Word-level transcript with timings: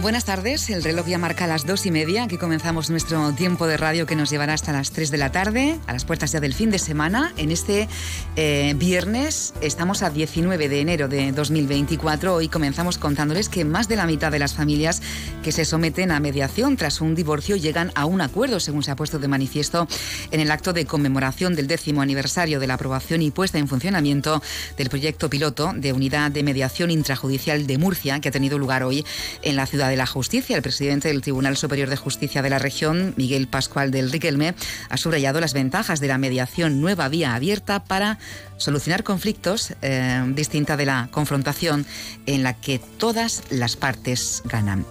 Buenas 0.00 0.24
tardes, 0.24 0.70
el 0.70 0.84
reloj 0.84 1.08
ya 1.08 1.18
marca 1.18 1.48
las 1.48 1.66
dos 1.66 1.84
y 1.84 1.90
media. 1.90 2.22
Aquí 2.22 2.38
comenzamos 2.38 2.88
nuestro 2.88 3.32
tiempo 3.32 3.66
de 3.66 3.76
radio 3.76 4.06
que 4.06 4.14
nos 4.14 4.30
llevará 4.30 4.52
hasta 4.52 4.72
las 4.72 4.92
tres 4.92 5.10
de 5.10 5.18
la 5.18 5.32
tarde, 5.32 5.76
a 5.88 5.92
las 5.92 6.04
puertas 6.04 6.30
ya 6.30 6.38
del 6.38 6.54
fin 6.54 6.70
de 6.70 6.78
semana. 6.78 7.32
En 7.36 7.50
este 7.50 7.88
eh, 8.36 8.74
viernes 8.76 9.54
estamos 9.60 10.04
a 10.04 10.10
19 10.10 10.68
de 10.68 10.80
enero 10.80 11.08
de 11.08 11.32
2024. 11.32 12.32
Hoy 12.32 12.48
comenzamos 12.48 12.96
contándoles 12.96 13.48
que 13.48 13.64
más 13.64 13.88
de 13.88 13.96
la 13.96 14.06
mitad 14.06 14.30
de 14.30 14.38
las 14.38 14.54
familias 14.54 15.02
que 15.42 15.50
se 15.50 15.64
someten 15.64 16.12
a 16.12 16.20
mediación 16.20 16.76
tras 16.76 17.00
un 17.00 17.16
divorcio 17.16 17.56
llegan 17.56 17.90
a 17.96 18.04
un 18.04 18.20
acuerdo, 18.20 18.60
según 18.60 18.84
se 18.84 18.92
ha 18.92 18.96
puesto 18.96 19.18
de 19.18 19.26
manifiesto 19.26 19.88
en 20.30 20.38
el 20.38 20.52
acto 20.52 20.72
de 20.72 20.86
conmemoración 20.86 21.56
del 21.56 21.66
décimo 21.66 22.02
aniversario 22.02 22.60
de 22.60 22.68
la 22.68 22.74
aprobación 22.74 23.20
y 23.20 23.32
puesta 23.32 23.58
en 23.58 23.66
funcionamiento 23.66 24.40
del 24.76 24.90
proyecto 24.90 25.28
piloto 25.28 25.72
de 25.74 25.92
unidad 25.92 26.30
de 26.30 26.44
mediación 26.44 26.92
intrajudicial 26.92 27.66
de 27.66 27.78
Murcia, 27.78 28.20
que 28.20 28.28
ha 28.28 28.32
tenido 28.32 28.58
lugar 28.58 28.84
hoy 28.84 29.04
en 29.42 29.56
la 29.56 29.66
ciudad 29.66 29.87
de 29.88 29.96
la 29.96 30.06
Justicia. 30.06 30.56
El 30.56 30.62
presidente 30.62 31.08
del 31.08 31.22
Tribunal 31.22 31.56
Superior 31.56 31.90
de 31.90 31.96
Justicia 31.96 32.42
de 32.42 32.50
la 32.50 32.58
región, 32.58 33.14
Miguel 33.16 33.48
Pascual 33.48 33.90
del 33.90 34.10
Riquelme, 34.10 34.54
ha 34.88 34.96
subrayado 34.96 35.40
las 35.40 35.52
ventajas 35.52 36.00
de 36.00 36.08
la 36.08 36.18
mediación 36.18 36.80
nueva 36.80 37.08
vía 37.08 37.34
abierta 37.34 37.84
para 37.84 38.18
solucionar 38.58 39.04
conflictos 39.04 39.72
eh, 39.82 40.22
distinta 40.34 40.76
de 40.76 40.84
la 40.84 41.08
confrontación 41.10 41.86
en 42.26 42.42
la 42.42 42.54
que 42.54 42.78
todas 42.78 43.44
las 43.50 43.76
partes 43.76 44.42
ganan. 44.44 44.84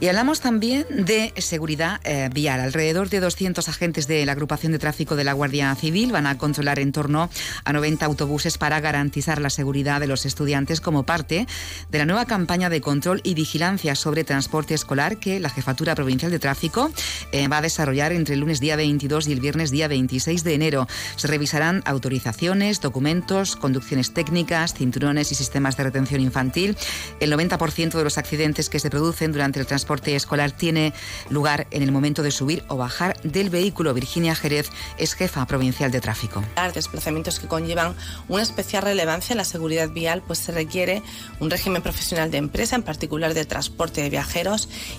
Y 0.00 0.08
hablamos 0.08 0.40
también 0.40 0.86
de 0.90 1.32
seguridad 1.36 2.00
eh, 2.04 2.30
vial. 2.32 2.60
Alrededor 2.60 3.08
de 3.10 3.20
200 3.20 3.68
agentes 3.68 4.06
de 4.06 4.24
la 4.26 4.32
agrupación 4.32 4.72
de 4.72 4.78
tráfico 4.78 5.16
de 5.16 5.24
la 5.24 5.34
Guardia 5.34 5.74
Civil 5.74 6.12
van 6.12 6.26
a 6.26 6.38
controlar 6.38 6.78
en 6.78 6.92
torno 6.92 7.30
a 7.64 7.72
90 7.72 8.06
autobuses 8.06 8.58
para 8.58 8.80
garantizar 8.80 9.40
la 9.40 9.50
seguridad 9.50 10.00
de 10.00 10.06
los 10.06 10.26
estudiantes 10.26 10.80
como 10.80 11.04
parte 11.04 11.46
de 11.90 11.98
la 11.98 12.06
nueva 12.06 12.24
campaña 12.24 12.70
de 12.70 12.80
control 12.80 13.20
y 13.22 13.34
vigilancia 13.34 13.94
sobre 13.94 14.24
transporte 14.24 14.39
escolar 14.74 15.18
que 15.18 15.40
la 15.40 15.50
Jefatura 15.50 15.94
Provincial 15.94 16.30
de 16.30 16.38
Tráfico 16.38 16.90
eh, 17.32 17.48
va 17.48 17.58
a 17.58 17.62
desarrollar 17.62 18.12
entre 18.12 18.34
el 18.34 18.40
lunes 18.40 18.60
día 18.60 18.76
22 18.76 19.28
y 19.28 19.32
el 19.32 19.40
viernes 19.40 19.70
día 19.70 19.88
26 19.88 20.44
de 20.44 20.54
enero. 20.54 20.88
Se 21.16 21.28
revisarán 21.28 21.82
autorizaciones, 21.86 22.80
documentos, 22.80 23.56
conducciones 23.56 24.12
técnicas, 24.14 24.74
cinturones 24.74 25.32
y 25.32 25.34
sistemas 25.34 25.76
de 25.76 25.84
retención 25.84 26.20
infantil. 26.20 26.76
El 27.20 27.32
90% 27.32 27.92
de 27.92 28.04
los 28.04 28.18
accidentes 28.18 28.68
que 28.68 28.78
se 28.78 28.90
producen 28.90 29.32
durante 29.32 29.60
el 29.60 29.66
transporte 29.66 30.14
escolar 30.14 30.52
tiene 30.52 30.92
lugar 31.28 31.66
en 31.70 31.82
el 31.82 31.92
momento 31.92 32.22
de 32.22 32.30
subir 32.30 32.64
o 32.68 32.76
bajar 32.76 33.20
del 33.22 33.50
vehículo. 33.50 33.94
Virginia 33.94 34.34
Jerez 34.34 34.70
es 34.98 35.14
jefa 35.14 35.46
provincial 35.46 35.90
de 35.90 36.00
tráfico. 36.00 36.42
Desplazamientos 36.74 37.40
que 37.40 37.48
conllevan 37.48 37.94
una 38.28 38.42
especial 38.42 38.82
relevancia 38.82 39.32
en 39.32 39.38
la 39.38 39.44
seguridad 39.44 39.90
vial, 39.90 40.22
pues 40.26 40.38
se 40.38 40.52
requiere 40.52 41.02
un 41.40 41.50
régimen 41.50 41.82
profesional 41.82 42.30
de 42.30 42.38
empresa, 42.38 42.76
en 42.76 42.82
particular 42.82 43.34
de 43.34 43.44
transporte 43.44 44.02
de 44.02 44.10
viajeros, 44.10 44.29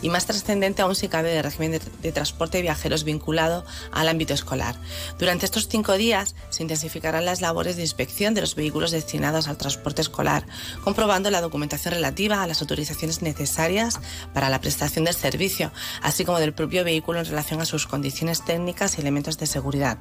y 0.01 0.09
más 0.09 0.25
trascendente 0.25 0.81
aún 0.81 0.95
si 0.95 1.07
cabe 1.07 1.31
de 1.31 1.41
régimen 1.41 1.71
de, 1.71 1.81
de 2.01 2.11
transporte 2.11 2.57
de 2.57 2.63
viajeros 2.63 3.03
vinculado 3.03 3.65
al 3.91 4.07
ámbito 4.07 4.33
escolar. 4.33 4.75
Durante 5.19 5.45
estos 5.45 5.67
cinco 5.67 5.97
días 5.97 6.35
se 6.49 6.63
intensificarán 6.63 7.25
las 7.25 7.41
labores 7.41 7.75
de 7.75 7.81
inspección 7.81 8.33
de 8.33 8.41
los 8.41 8.55
vehículos 8.55 8.91
destinados 8.91 9.47
al 9.47 9.57
transporte 9.57 10.01
escolar, 10.01 10.45
comprobando 10.83 11.31
la 11.31 11.41
documentación 11.41 11.93
relativa 11.93 12.43
a 12.43 12.47
las 12.47 12.61
autorizaciones 12.61 13.21
necesarias 13.21 13.99
para 14.33 14.49
la 14.49 14.61
prestación 14.61 15.05
del 15.05 15.15
servicio, 15.15 15.71
así 16.01 16.25
como 16.25 16.39
del 16.39 16.53
propio 16.53 16.83
vehículo 16.83 17.19
en 17.19 17.25
relación 17.25 17.61
a 17.61 17.65
sus 17.65 17.87
condiciones 17.87 18.43
técnicas 18.45 18.97
y 18.97 19.01
elementos 19.01 19.37
de 19.37 19.47
seguridad. 19.47 19.97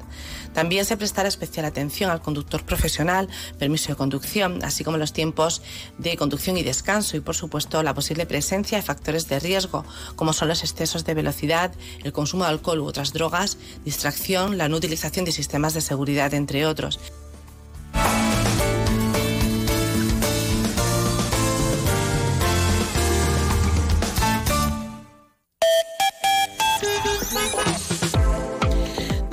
También 0.53 0.85
se 0.85 0.97
prestará 0.97 1.29
especial 1.29 1.67
atención 1.67 2.11
al 2.11 2.23
conductor 2.23 2.65
profesional, 2.65 3.29
permiso 3.59 3.89
de 3.89 3.97
conducción, 3.97 4.65
así 4.65 4.85
como 4.85 4.97
los 4.97 5.13
tiempos 5.13 5.63
de 5.99 6.17
conducción 6.17 6.57
y 6.57 6.63
descanso 6.63 7.17
y, 7.17 7.21
por 7.21 7.37
supuesto, 7.37 7.83
la 7.83 7.95
posible 7.95 8.27
presencia 8.27 8.79
de 8.79 8.83
factores 8.83 9.20
de 9.29 9.41
riesgo, 9.41 9.85
como 10.17 10.33
son 10.33 10.49
los 10.49 10.63
excesos 10.63 11.05
de 11.05 11.15
velocidad, 11.15 11.73
el 12.03 12.13
consumo 12.13 12.45
de 12.45 12.51
alcohol 12.51 12.81
u 12.81 12.87
otras 12.87 13.13
drogas, 13.13 13.57
distracción, 13.85 14.59
la 14.59 14.69
no 14.69 14.77
utilización 14.77 15.25
de 15.25 15.33
sistemas 15.33 15.75
de 15.75 15.81
seguridad, 15.81 16.35
entre 16.35 16.67
otros. 16.67 16.99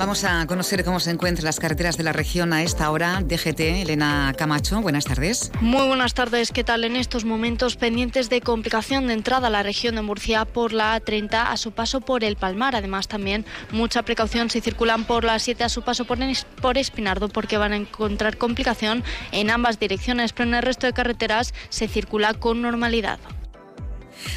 Vamos 0.08 0.24
a 0.24 0.46
conocer 0.46 0.84
cómo 0.84 1.00
se 1.00 1.10
encuentran 1.10 1.44
las 1.44 1.60
carreteras 1.60 1.98
de 1.98 2.02
la 2.02 2.14
región 2.14 2.54
a 2.54 2.62
esta 2.62 2.90
hora. 2.90 3.20
DGT, 3.20 3.60
Elena 3.60 4.32
Camacho, 4.38 4.80
buenas 4.80 5.04
tardes. 5.04 5.52
Muy 5.60 5.86
buenas 5.86 6.14
tardes. 6.14 6.50
¿Qué 6.50 6.64
tal 6.64 6.84
en 6.84 6.96
estos 6.96 7.26
momentos 7.26 7.76
pendientes 7.76 8.30
de 8.30 8.40
complicación 8.40 9.06
de 9.06 9.12
entrada 9.12 9.48
a 9.48 9.50
la 9.50 9.62
región 9.62 9.96
de 9.96 10.00
Murcia 10.00 10.46
por 10.46 10.72
la 10.72 10.98
A30 10.98 11.48
a 11.48 11.54
su 11.58 11.72
paso 11.72 12.00
por 12.00 12.24
el 12.24 12.36
Palmar? 12.36 12.74
Además, 12.74 13.06
también 13.06 13.44
mucha 13.70 14.02
precaución 14.02 14.48
si 14.48 14.62
circulan 14.62 15.04
por 15.04 15.24
la 15.24 15.38
7 15.38 15.64
a 15.64 15.68
su 15.68 15.82
paso 15.82 16.06
por, 16.06 16.16
por 16.62 16.78
Espinardo 16.78 17.28
porque 17.28 17.58
van 17.58 17.74
a 17.74 17.76
encontrar 17.76 18.38
complicación 18.38 19.04
en 19.30 19.50
ambas 19.50 19.78
direcciones, 19.78 20.32
pero 20.32 20.48
en 20.48 20.54
el 20.54 20.62
resto 20.62 20.86
de 20.86 20.94
carreteras 20.94 21.52
se 21.68 21.86
circula 21.86 22.32
con 22.32 22.62
normalidad. 22.62 23.18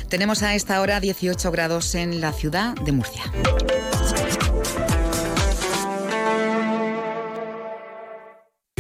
Tenemos 0.10 0.44
a 0.44 0.54
esta 0.54 0.82
hora 0.82 1.00
18 1.00 1.50
grados 1.50 1.96
en 1.96 2.20
la 2.20 2.34
ciudad 2.34 2.76
de 2.76 2.92
Murcia. 2.92 3.24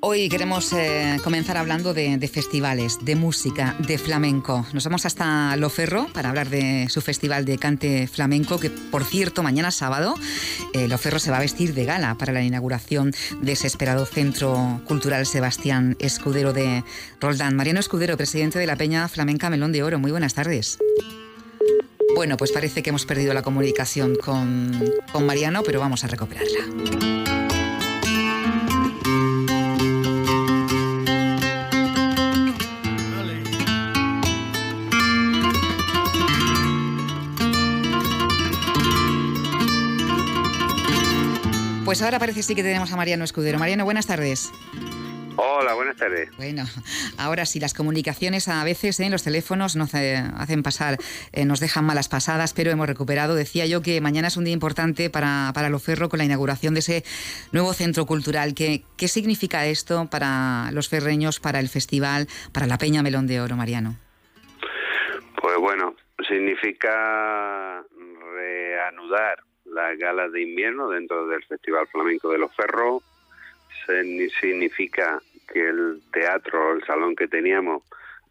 Hoy 0.00 0.28
queremos 0.28 0.72
eh, 0.72 1.18
comenzar 1.24 1.56
hablando 1.56 1.92
de, 1.92 2.28
festivales, 2.32 2.98
de 3.02 3.16
música, 3.16 3.74
de 3.80 3.98
flamenco. 3.98 4.64
Nos 4.72 4.84
vamos 4.84 5.04
hasta 5.06 5.56
Loferro 5.56 6.06
para 6.12 6.28
hablar 6.28 6.48
de 6.50 6.86
su 6.88 7.00
festival 7.00 7.44
de 7.44 7.58
cante 7.58 8.06
flamenco, 8.06 8.60
que 8.60 8.70
por 8.70 9.04
cierto, 9.04 9.42
mañana 9.42 9.72
sábado, 9.72 10.14
eh, 10.72 10.86
Loferro 10.86 11.18
se 11.18 11.32
va 11.32 11.38
a 11.38 11.40
vestir 11.40 11.74
de 11.74 11.84
gala 11.84 12.14
para 12.14 12.32
la 12.32 12.42
inauguración 12.42 13.12
de 13.40 13.52
ese 13.52 13.66
esperado 13.66 14.06
Centro 14.06 14.80
Cultural 14.86 15.26
Sebastián 15.26 15.96
Escudero 15.98 16.52
de 16.52 16.84
Roldán. 17.20 17.56
Mariano 17.56 17.80
Escudero, 17.80 18.16
presidente 18.16 18.60
de 18.60 18.66
la 18.66 18.76
Peña 18.76 19.08
Flamenca 19.08 19.50
Melón 19.50 19.72
de 19.72 19.82
Oro, 19.82 19.98
muy 19.98 20.12
buenas 20.12 20.34
tardes. 20.34 20.78
Bueno, 22.14 22.36
pues 22.36 22.52
parece 22.52 22.84
que 22.84 22.90
hemos 22.90 23.04
perdido 23.04 23.34
la 23.34 23.42
comunicación 23.42 24.14
con 24.14 25.26
Mariano, 25.26 25.62
pero 25.64 25.80
vamos 25.80 26.04
a 26.04 26.06
recuperarla. 26.06 27.37
Pues 41.88 42.02
ahora 42.02 42.18
parece 42.18 42.42
sí 42.42 42.54
que 42.54 42.62
tenemos 42.62 42.92
a 42.92 42.96
Mariano 42.96 43.24
Escudero. 43.24 43.58
Mariano, 43.58 43.86
buenas 43.86 44.06
tardes. 44.06 44.52
Hola, 45.36 45.72
buenas 45.72 45.96
tardes. 45.96 46.28
Bueno, 46.36 46.64
ahora 47.16 47.46
sí, 47.46 47.60
las 47.60 47.72
comunicaciones 47.72 48.46
a 48.48 48.62
veces 48.62 49.00
en 49.00 49.06
¿eh? 49.06 49.10
los 49.10 49.24
teléfonos 49.24 49.74
nos 49.74 49.94
hacen 49.94 50.62
pasar, 50.62 50.98
eh, 51.32 51.46
nos 51.46 51.60
dejan 51.60 51.86
malas 51.86 52.10
pasadas, 52.10 52.52
pero 52.52 52.70
hemos 52.70 52.86
recuperado. 52.86 53.34
Decía 53.34 53.64
yo 53.64 53.80
que 53.80 54.02
mañana 54.02 54.28
es 54.28 54.36
un 54.36 54.44
día 54.44 54.52
importante 54.52 55.08
para, 55.08 55.50
para 55.54 55.70
Loferro 55.70 56.10
con 56.10 56.18
la 56.18 56.26
inauguración 56.26 56.74
de 56.74 56.80
ese 56.80 57.04
nuevo 57.52 57.72
centro 57.72 58.04
cultural. 58.04 58.52
¿Qué, 58.54 58.82
¿Qué 58.98 59.08
significa 59.08 59.64
esto 59.64 60.10
para 60.10 60.70
los 60.72 60.90
ferreños, 60.90 61.40
para 61.40 61.58
el 61.58 61.70
festival, 61.70 62.28
para 62.52 62.66
la 62.66 62.76
Peña 62.76 63.02
Melón 63.02 63.26
de 63.26 63.40
Oro, 63.40 63.56
Mariano? 63.56 63.96
Pues 65.40 65.56
bueno, 65.56 65.96
significa 66.28 67.82
reanudar 68.34 69.47
las 69.70 69.98
galas 69.98 70.32
de 70.32 70.42
invierno 70.42 70.88
dentro 70.88 71.26
del 71.26 71.44
Festival 71.44 71.86
Flamenco 71.88 72.30
de 72.30 72.38
los 72.38 72.54
Ferros. 72.54 73.02
significa 74.40 75.20
que 75.52 75.68
el 75.68 76.02
teatro, 76.12 76.74
el 76.74 76.84
salón 76.84 77.16
que 77.16 77.28
teníamos, 77.28 77.82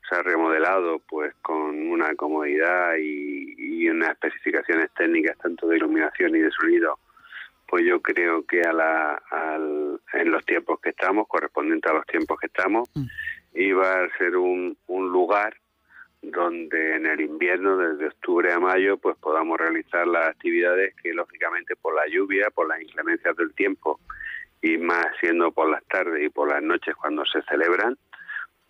se 0.07 0.16
ha 0.16 0.22
remodelado 0.24 1.00
pues 1.10 1.34
con 1.42 1.89
una 1.89 2.16
comodidad 2.16 2.95
y, 2.98 3.56
y, 3.57 3.89
unas 3.89 4.12
especificaciones 4.12 4.89
técnicas 4.94 5.38
tanto 5.38 5.68
de 5.68 5.78
iluminación 5.78 6.36
y 6.36 6.39
de 6.39 6.51
sonido 6.51 6.98
pues 7.68 7.86
yo 7.86 8.01
creo 8.01 8.45
que 8.45 8.62
a 8.62 8.72
la, 8.72 9.22
al, 9.30 10.00
en 10.13 10.31
los 10.31 10.45
tiempos 10.45 10.80
que 10.80 10.89
estamos 10.89 11.28
correspondiente 11.28 11.89
a 11.89 11.94
los 11.94 12.06
tiempos 12.06 12.39
que 12.39 12.48
estamos 12.48 12.89
mm. 12.95 13.06
iba 13.56 14.04
a 14.04 14.18
ser 14.18 14.38
un, 14.38 14.78
un 14.88 15.10
lugar 15.12 15.57
donde 16.21 16.95
en 16.95 17.05
el 17.05 17.21
invierno 17.21 17.77
desde 17.77 18.07
octubre 18.07 18.51
a 18.51 18.59
mayo 18.59 18.97
pues 18.97 19.17
podamos 19.17 19.57
realizar 19.57 20.07
las 20.07 20.29
actividades 20.29 20.95
que 20.95 21.13
lógicamente 21.13 21.75
por 21.75 21.95
la 21.95 22.07
lluvia 22.07 22.49
por 22.49 22.67
las 22.67 22.81
inclemencias 22.81 23.35
del 23.37 23.53
tiempo 23.53 23.99
y 24.61 24.77
más 24.77 25.05
siendo 25.19 25.51
por 25.51 25.69
las 25.69 25.85
tardes 25.85 26.25
y 26.25 26.29
por 26.29 26.49
las 26.49 26.63
noches 26.63 26.95
cuando 26.95 27.23
se 27.25 27.41
celebran 27.43 27.97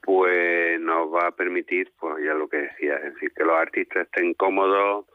pues 0.07 0.79
nos 0.79 1.13
va 1.13 1.27
a 1.27 1.31
permitir, 1.31 1.91
pues 1.99 2.23
ya 2.23 2.33
lo 2.33 2.47
que 2.47 2.55
decía, 2.55 2.95
es 2.95 3.15
decir, 3.15 3.33
que 3.35 3.43
los 3.43 3.57
artistas 3.57 4.05
estén 4.05 4.33
cómodos, 4.35 5.05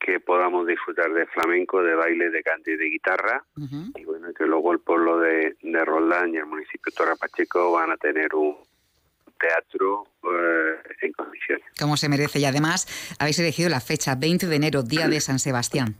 que 0.00 0.18
podamos 0.18 0.66
disfrutar 0.66 1.12
de 1.12 1.26
flamenco, 1.26 1.80
de 1.80 1.94
baile, 1.94 2.30
de 2.30 2.42
cante 2.42 2.72
y 2.72 2.76
de 2.76 2.86
guitarra, 2.86 3.44
y 3.94 4.04
bueno, 4.04 4.34
que 4.34 4.44
luego 4.44 4.72
el 4.72 4.80
pueblo 4.80 5.20
de, 5.20 5.54
de 5.62 5.84
Roldán 5.84 6.34
y 6.34 6.38
el 6.38 6.46
municipio 6.46 6.90
de 6.90 6.96
Torre 6.96 7.16
Pacheco 7.16 7.70
van 7.70 7.92
a 7.92 7.96
tener 7.98 8.34
un 8.34 8.56
teatro 9.38 10.04
eh, 10.24 10.94
en 11.02 11.12
condiciones. 11.12 11.64
Como 11.78 11.96
se 11.96 12.08
merece, 12.08 12.38
y 12.38 12.44
además 12.44 12.86
habéis 13.18 13.38
elegido 13.38 13.68
la 13.68 13.80
fecha, 13.80 14.14
20 14.14 14.46
de 14.46 14.56
enero, 14.56 14.82
Día 14.82 15.08
de 15.08 15.20
San 15.20 15.38
Sebastián. 15.38 15.94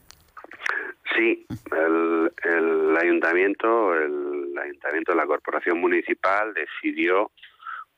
Sí, 1.17 1.47
el, 1.73 2.33
el 2.45 2.97
ayuntamiento, 2.97 3.95
el 3.95 4.55
ayuntamiento 4.59 5.13
de 5.13 5.17
la 5.17 5.27
corporación 5.27 5.81
municipal 5.81 6.53
decidió 6.55 7.31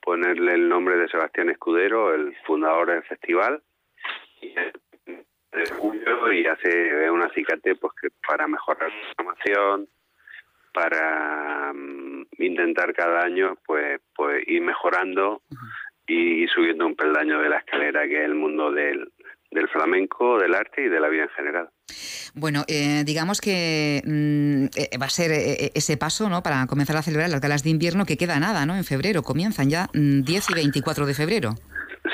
ponerle 0.00 0.54
el 0.54 0.68
nombre 0.68 0.96
de 0.96 1.08
Sebastián 1.08 1.50
Escudero, 1.50 2.14
el 2.14 2.36
fundador 2.46 2.90
del 2.90 3.02
festival, 3.02 3.62
y 4.40 4.54
y 6.32 6.46
hace 6.46 7.10
un 7.10 7.22
acicate 7.22 7.74
pues 7.76 7.92
que 8.00 8.08
para 8.26 8.46
mejorar 8.46 8.90
la 8.90 9.08
información, 9.08 9.88
para 10.72 11.72
mm, 11.72 12.26
intentar 12.38 12.94
cada 12.94 13.24
año 13.24 13.56
pues 13.66 14.00
pues 14.14 14.42
ir 14.46 14.62
mejorando 14.62 15.42
y, 16.06 16.46
subiendo 16.48 16.86
un 16.86 16.96
peldaño 16.96 17.40
de 17.40 17.48
la 17.50 17.58
escalera 17.58 18.06
que 18.06 18.18
es 18.18 18.24
el 18.24 18.34
mundo 18.34 18.72
del, 18.72 19.12
del 19.50 19.68
flamenco, 19.68 20.38
del 20.38 20.54
arte 20.54 20.82
y 20.82 20.88
de 20.88 21.00
la 21.00 21.08
vida 21.08 21.24
en 21.24 21.28
general. 21.30 21.68
Bueno, 22.34 22.64
eh, 22.68 23.02
digamos 23.04 23.40
que 23.40 24.02
mm, 24.04 24.64
eh, 24.76 24.98
va 25.00 25.06
a 25.06 25.10
ser 25.10 25.30
eh, 25.32 25.70
ese 25.74 25.96
paso 25.96 26.28
¿no? 26.28 26.42
para 26.42 26.66
comenzar 26.66 26.96
a 26.96 27.02
celebrar 27.02 27.30
las 27.30 27.40
galas 27.40 27.64
de 27.64 27.70
invierno 27.70 28.04
que 28.04 28.16
queda 28.16 28.38
nada, 28.38 28.64
¿no? 28.66 28.76
En 28.76 28.84
febrero, 28.84 29.22
comienzan 29.22 29.70
ya 29.70 29.88
10 29.92 30.24
mm, 30.24 30.52
y 30.52 30.54
24 30.54 31.06
de 31.06 31.14
febrero. 31.14 31.50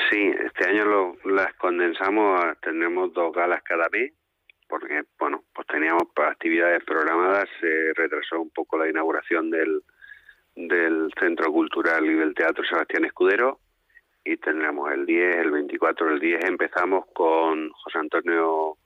Sí, 0.09 0.31
este 0.45 0.69
año 0.69 0.85
lo, 0.85 1.15
las 1.25 1.53
condensamos, 1.55 2.41
tenemos 2.61 3.13
dos 3.13 3.33
galas 3.33 3.61
cada 3.63 3.87
vez, 3.89 4.13
porque, 4.67 5.03
bueno, 5.19 5.43
pues 5.53 5.67
teníamos 5.67 6.03
actividades 6.15 6.83
programadas, 6.83 7.47
se 7.59 7.93
retrasó 7.93 8.41
un 8.41 8.49
poco 8.49 8.77
la 8.77 8.89
inauguración 8.89 9.49
del, 9.49 9.83
del 10.55 11.11
Centro 11.19 11.51
Cultural 11.51 12.05
y 12.05 12.15
del 12.15 12.33
Teatro 12.33 12.63
Sebastián 12.63 13.05
Escudero, 13.05 13.59
y 14.23 14.37
tendremos 14.37 14.91
el 14.91 15.05
10, 15.05 15.37
el 15.37 15.51
24, 15.51 16.09
el 16.09 16.19
10 16.19 16.45
empezamos 16.45 17.05
con 17.13 17.69
José 17.71 17.99
Antonio 17.99 18.77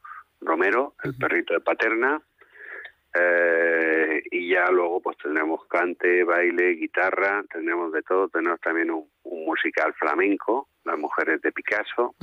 Romero, 0.42 0.96
el 1.04 1.16
perrito 1.16 1.54
de 1.54 1.62
Paterna, 1.62 2.22
eh, 3.14 4.22
y 4.30 4.50
ya 4.50 4.70
luego 4.70 5.02
pues 5.02 5.18
tendremos 5.18 5.66
cante, 5.68 6.24
baile, 6.24 6.72
guitarra, 6.72 7.44
tendremos 7.52 7.92
de 7.92 8.04
todo, 8.04 8.28
tenemos 8.28 8.60
también 8.62 8.92
un, 8.92 9.08
musical 9.24 9.94
flamenco, 9.96 10.70
las 10.84 10.98
mujeres 11.00 11.42
de 11.42 11.52
Picasso. 11.52 12.14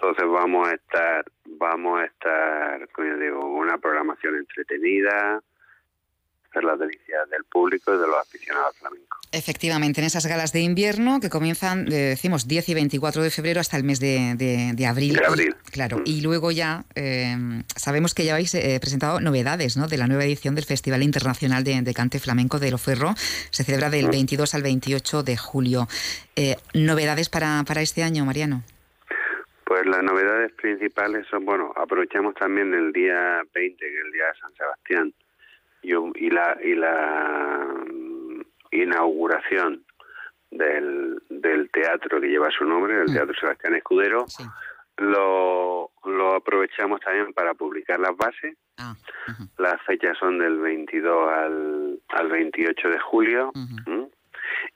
Entonces 0.00 0.26
vamos 0.28 0.68
a 0.68 0.74
estar, 0.74 1.24
vamos 1.44 2.00
a 2.00 2.04
estar, 2.04 2.88
como 2.90 3.16
digo, 3.16 3.44
una 3.46 3.78
programación 3.78 4.36
entretenida, 4.36 5.42
hacer 6.48 6.62
las 6.62 6.78
delicias 6.78 7.28
del 7.30 7.42
público 7.44 7.92
y 7.92 7.98
de 7.98 8.06
los 8.06 8.16
aficionados 8.16 8.76
flamencos. 8.76 9.18
Efectivamente, 9.32 10.00
en 10.00 10.06
esas 10.06 10.24
galas 10.26 10.52
de 10.52 10.60
invierno 10.60 11.18
que 11.18 11.28
comienzan, 11.28 11.88
eh, 11.88 12.10
decimos, 12.10 12.46
10 12.46 12.68
y 12.68 12.74
24 12.74 13.22
de 13.22 13.30
febrero 13.30 13.60
hasta 13.60 13.76
el 13.76 13.82
mes 13.82 13.98
de, 13.98 14.36
de, 14.36 14.86
abril. 14.86 15.14
De 15.14 15.26
abril. 15.26 15.56
claro, 15.72 15.98
mm. 15.98 16.02
y 16.04 16.20
luego 16.20 16.52
ya 16.52 16.84
eh, 16.94 17.36
sabemos 17.74 18.14
que 18.14 18.24
ya 18.24 18.34
habéis 18.34 18.54
eh, 18.54 18.78
presentado 18.80 19.20
novedades 19.20 19.76
¿no? 19.76 19.88
de 19.88 19.98
la 19.98 20.06
nueva 20.06 20.24
edición 20.24 20.54
del 20.54 20.64
Festival 20.64 21.02
Internacional 21.02 21.64
de, 21.64 21.92
Cante 21.92 22.20
Flamenco 22.20 22.60
de 22.60 22.70
Loferro. 22.70 23.14
Se 23.50 23.64
celebra 23.64 23.90
del 23.90 24.08
22 24.08 24.52
mm. 24.52 24.56
al 24.56 24.62
28 24.62 25.22
de 25.24 25.36
julio. 25.36 25.88
¿Novedades 26.72 27.28
para, 27.28 27.64
para 27.66 27.82
este 27.82 28.04
año, 28.04 28.24
Mariano? 28.24 28.62
Pues 29.78 29.94
las 29.94 30.02
novedades 30.02 30.52
principales 30.54 31.24
son, 31.30 31.44
bueno, 31.44 31.72
aprovechamos 31.76 32.34
también 32.34 32.74
el 32.74 32.92
día 32.92 33.42
20, 33.54 33.78
que 33.78 33.86
es 33.86 34.04
el 34.06 34.10
día 34.10 34.24
de 34.24 34.40
San 34.40 34.52
Sebastián, 34.54 35.14
y, 35.82 36.30
la, 36.30 36.58
y 36.60 36.74
la 36.74 37.64
mm, 37.86 38.40
inauguración 38.72 39.84
del, 40.50 41.22
del 41.30 41.70
teatro 41.70 42.20
que 42.20 42.26
lleva 42.26 42.50
su 42.50 42.64
nombre, 42.64 43.02
el 43.02 43.08
mm. 43.08 43.14
Teatro 43.14 43.34
Sebastián 43.38 43.76
Escudero, 43.76 44.26
lo, 44.96 45.92
lo 46.06 46.34
aprovechamos 46.34 47.00
también 47.00 47.32
para 47.32 47.54
publicar 47.54 48.00
las 48.00 48.16
bases. 48.16 48.56
Ah, 48.78 48.96
las 49.58 49.80
fechas 49.82 50.18
son 50.18 50.40
del 50.40 50.58
22 50.58 51.30
al, 51.30 52.00
al 52.08 52.28
28 52.28 52.88
de 52.88 52.98
julio. 52.98 53.52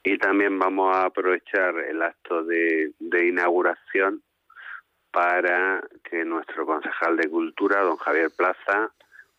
Y 0.04 0.16
también 0.19 0.60
vamos 0.60 0.94
a 0.94 1.06
aprovechar 1.06 1.76
el 1.76 2.02
acto 2.02 2.44
de, 2.44 2.93
de 3.00 3.26
inauguración 3.26 4.22
para 5.12 5.82
que 6.03 6.25
nuestro 6.25 6.67
concejal 6.67 7.17
de 7.17 7.29
Cultura, 7.29 7.82
don 7.82 7.97
Javier 7.99 8.31
Plaza, 8.37 8.91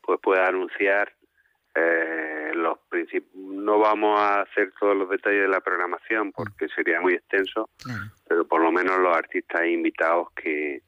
pues 0.02 0.20
pueda 0.22 0.48
anunciar 0.48 1.12
eh, 1.75 2.52
los 2.54 2.78
no 3.34 3.80
vamos 3.80 4.20
a 4.20 4.42
hacer 4.42 4.72
todos 4.80 4.96
los 4.96 5.10
detalles 5.10 5.42
de 5.42 5.48
la 5.48 5.62
programación 5.62 6.31
porque 6.31 6.68
sería 6.70 7.02
muy 7.02 7.16
extenso, 7.16 7.70
pero 8.28 8.46
por 8.46 8.62
lo 8.62 8.72
menos 8.72 9.00
los 9.00 9.16
artistas 9.16 9.66
invitados 9.66 10.28
que, 10.36 10.84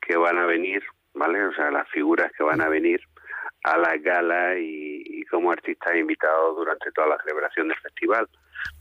que 0.00 0.16
van 0.16 0.38
a 0.38 0.46
venir, 0.46 0.82
¿vale? 1.14 1.44
O 1.44 1.52
sea, 1.52 1.70
las 1.72 1.88
figuras 1.88 2.30
que 2.36 2.44
van 2.44 2.60
a 2.60 2.68
venir 2.68 3.00
a 3.64 3.76
la 3.76 3.96
gala 3.96 4.56
y, 4.58 5.24
como 5.30 5.52
artistas 5.52 5.96
invitados 5.96 6.56
durante 6.56 6.90
toda 6.92 7.08
la 7.08 7.18
celebración 7.22 7.68
del 7.68 7.78
festival. 7.78 8.28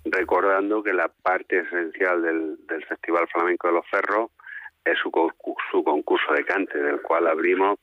Recordando 0.05 0.83
que 0.83 0.93
la 0.93 1.07
parte 1.07 1.59
esencial 1.59 2.21
del, 2.21 2.57
del 2.67 2.85
Festival 2.85 3.27
Flamenco 3.27 3.67
de 3.67 3.73
los 3.73 3.87
Ferros 3.87 4.31
es 4.85 4.97
su, 4.99 5.11
su 5.71 5.83
concurso 5.83 6.33
de 6.33 6.45
cante, 6.45 6.77
del 6.77 7.01
cual 7.01 7.27
abrimos 7.27 7.79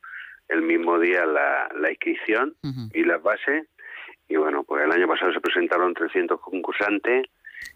el 0.48 0.62
mismo 0.62 0.98
día 0.98 1.24
la, 1.26 1.68
la 1.74 1.90
inscripción 1.90 2.54
y 2.92 3.04
las 3.04 3.22
bases. 3.22 3.66
Y 4.28 4.36
bueno, 4.36 4.64
pues 4.64 4.84
el 4.84 4.92
año 4.92 5.06
pasado 5.06 5.32
se 5.32 5.40
presentaron 5.40 5.94
300 5.94 6.40
concursantes 6.40 7.26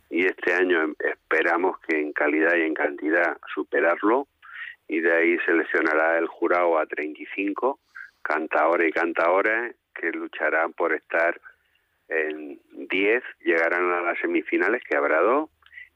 y 0.09 0.27
este 0.27 0.53
año 0.53 0.95
esperamos 0.99 1.79
que 1.81 2.01
en 2.01 2.13
calidad 2.13 2.57
y 2.57 2.63
en 2.63 2.75
cantidad 2.75 3.39
superarlo. 3.55 4.27
Y 4.89 5.01
de 5.01 5.13
ahí 5.13 5.39
seleccionará 5.47 6.19
el 6.19 6.27
jurado 6.27 6.79
a 6.79 6.87
35 6.87 7.79
cantadores 8.23 8.89
y 8.89 8.93
cantadoras 8.93 9.75
que 9.95 10.11
lucharán 10.11 10.73
por 10.73 10.93
estar 10.93 11.41
en 12.09 12.61
10, 12.73 13.23
llegarán 13.45 13.93
a 13.93 14.03
las 14.03 14.19
semifinales, 14.19 14.83
que 14.83 14.97
habrá 14.97 15.21
dos, 15.21 15.49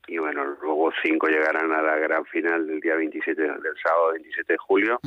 y 0.07 0.19
bueno, 0.19 0.45
luego 0.63 0.93
cinco 1.03 1.29
llegarán 1.29 1.73
a 1.73 1.83
la 1.83 1.97
gran 1.97 2.25
final 2.27 2.67
del 2.67 2.81
día 2.81 2.97
27, 2.97 3.41
del 3.41 3.77
sábado 3.83 4.13
27 4.13 4.53
de 4.53 4.59
julio, 4.59 5.01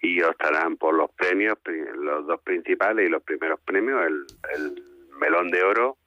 y 0.00 0.22
optarán 0.22 0.76
por 0.76 0.94
los 0.94 1.10
premios, 1.12 1.56
los 1.96 2.26
dos 2.26 2.40
principales 2.40 3.06
y 3.06 3.10
los 3.10 3.22
primeros 3.22 3.60
premios, 3.60 4.02
el, 4.04 4.26
el 4.54 4.82
Melón 5.18 5.50
de 5.50 5.62
Oro 5.62 5.98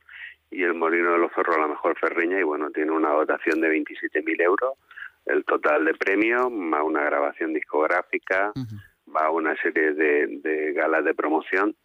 y 0.52 0.64
el 0.64 0.74
Molino 0.74 1.14
de 1.14 1.20
los 1.20 1.32
Zorros, 1.34 1.58
la 1.58 1.68
mejor 1.68 1.98
ferreña, 2.00 2.40
y 2.40 2.44
bueno, 2.44 2.70
tiene 2.72 2.92
una 2.92 3.10
dotación 3.10 3.62
de 3.62 3.70
27.000 3.70 4.42
euros, 4.42 4.74
el 5.26 5.44
total 5.46 5.86
de 5.86 5.94
premios, 5.94 6.52
más 6.52 6.84
una 6.84 7.04
grabación 7.04 7.54
discográfica, 7.54 8.52
va 9.16 9.26
a 9.26 9.32
una 9.32 9.56
serie 9.62 9.94
de, 9.94 10.40
de 10.44 10.74
galas 10.74 11.04
de 11.04 11.14
promoción, 11.14 11.76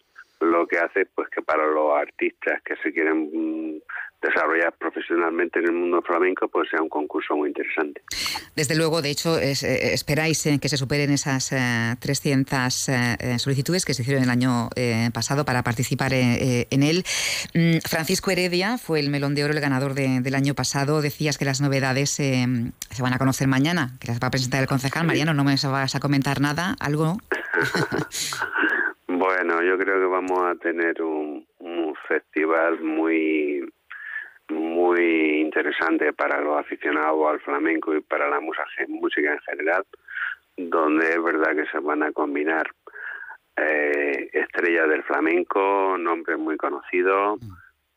lo 0.40 0.66
que 0.66 0.78
hace 0.78 1.06
pues 1.06 1.28
que 1.28 1.42
para 1.42 1.66
los 1.66 1.94
artistas 1.96 2.62
que 2.62 2.76
se 2.76 2.92
quieren 2.92 3.30
desarrollar 4.22 4.72
profesionalmente 4.78 5.58
en 5.60 5.66
el 5.66 5.72
mundo 5.72 6.02
flamenco, 6.02 6.48
pues 6.48 6.68
sea 6.70 6.82
un 6.82 6.88
concurso 6.88 7.36
muy 7.36 7.48
interesante. 7.48 8.02
Desde 8.54 8.76
luego, 8.76 9.00
de 9.02 9.10
hecho, 9.10 9.38
eh, 9.38 9.52
esperáis 9.94 10.46
que 10.60 10.68
se 10.68 10.76
superen 10.76 11.10
esas 11.10 11.50
300 12.00 12.88
eh, 12.88 13.16
eh, 13.18 13.38
solicitudes 13.38 13.84
que 13.84 13.94
se 13.94 14.02
hicieron 14.02 14.22
el 14.22 14.30
año 14.30 14.68
pasado 15.14 15.44
para 15.44 15.62
participar 15.62 16.12
en, 16.12 16.82
él. 16.82 17.04
Mm, 17.54 17.78
Francisco 17.88 18.30
Heredia 18.30 18.78
fue 18.78 19.00
el 19.00 19.10
Melón 19.10 19.34
de 19.34 19.44
Oro, 19.44 19.54
el 19.54 19.60
ganador 19.60 19.94
del 19.94 20.34
año 20.34 20.54
pasado. 20.54 21.00
Decías 21.00 21.38
que 21.38 21.44
las 21.44 21.60
novedades 21.60 22.10
se 22.10 22.46
van 23.00 23.12
a 23.12 23.18
conocer 23.18 23.48
mañana, 23.48 23.96
que 24.00 24.08
las 24.08 24.20
va 24.20 24.28
a 24.28 24.30
presentar 24.30 24.60
el 24.60 24.68
concejal. 24.68 25.06
Mariano, 25.06 25.34
¿no 25.34 25.44
me 25.44 25.54
vas 25.54 25.94
a 25.94 26.00
comentar 26.00 26.40
nada? 26.40 26.76
¿Algo? 26.80 27.18
bueno, 29.08 29.62
yo 29.62 29.78
creo 29.78 30.00
que 30.00 30.06
vamos 30.06 30.40
a 30.44 30.54
tener 30.56 31.02
un 31.02 31.46
festival 32.08 32.80
muy 32.82 33.64
muy 34.50 35.40
interesante 35.40 36.12
para 36.12 36.40
los 36.40 36.58
aficionados 36.58 37.28
al 37.28 37.40
flamenco 37.40 37.94
y 37.94 38.00
para 38.00 38.28
la 38.28 38.40
música 38.40 39.32
en 39.32 39.38
general, 39.40 39.84
donde 40.56 41.10
es 41.10 41.22
verdad 41.22 41.54
que 41.54 41.66
se 41.66 41.78
van 41.78 42.02
a 42.02 42.12
combinar 42.12 42.70
eh, 43.56 44.30
estrellas 44.32 44.88
del 44.88 45.02
flamenco, 45.04 45.96
nombres 45.98 46.38
muy 46.38 46.56
conocidos, 46.56 47.40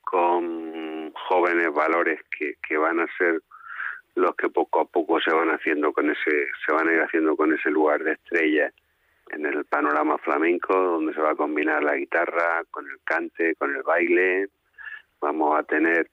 con 0.01 1.11
jóvenes 1.13 1.73
valores 1.73 2.19
que, 2.37 2.55
que 2.67 2.77
van 2.77 2.99
a 2.99 3.07
ser 3.17 3.41
los 4.15 4.35
que 4.35 4.49
poco 4.49 4.81
a 4.81 4.85
poco 4.85 5.19
se 5.19 5.33
van 5.33 5.49
haciendo 5.49 5.91
con 5.91 6.09
ese 6.09 6.47
se 6.65 6.73
van 6.73 6.87
a 6.87 6.93
ir 6.93 7.01
haciendo 7.01 7.35
con 7.35 7.51
ese 7.51 7.71
lugar 7.71 8.03
de 8.03 8.11
estrella 8.11 8.71
en 9.31 9.45
el 9.45 9.65
panorama 9.65 10.17
flamenco 10.19 10.73
donde 10.73 11.13
se 11.13 11.21
va 11.21 11.31
a 11.31 11.35
combinar 11.35 11.83
la 11.83 11.95
guitarra 11.95 12.63
con 12.69 12.87
el 12.87 12.97
cante 13.03 13.55
con 13.55 13.75
el 13.75 13.81
baile. 13.83 14.47
Vamos 15.19 15.57
a 15.57 15.63
tener 15.63 16.09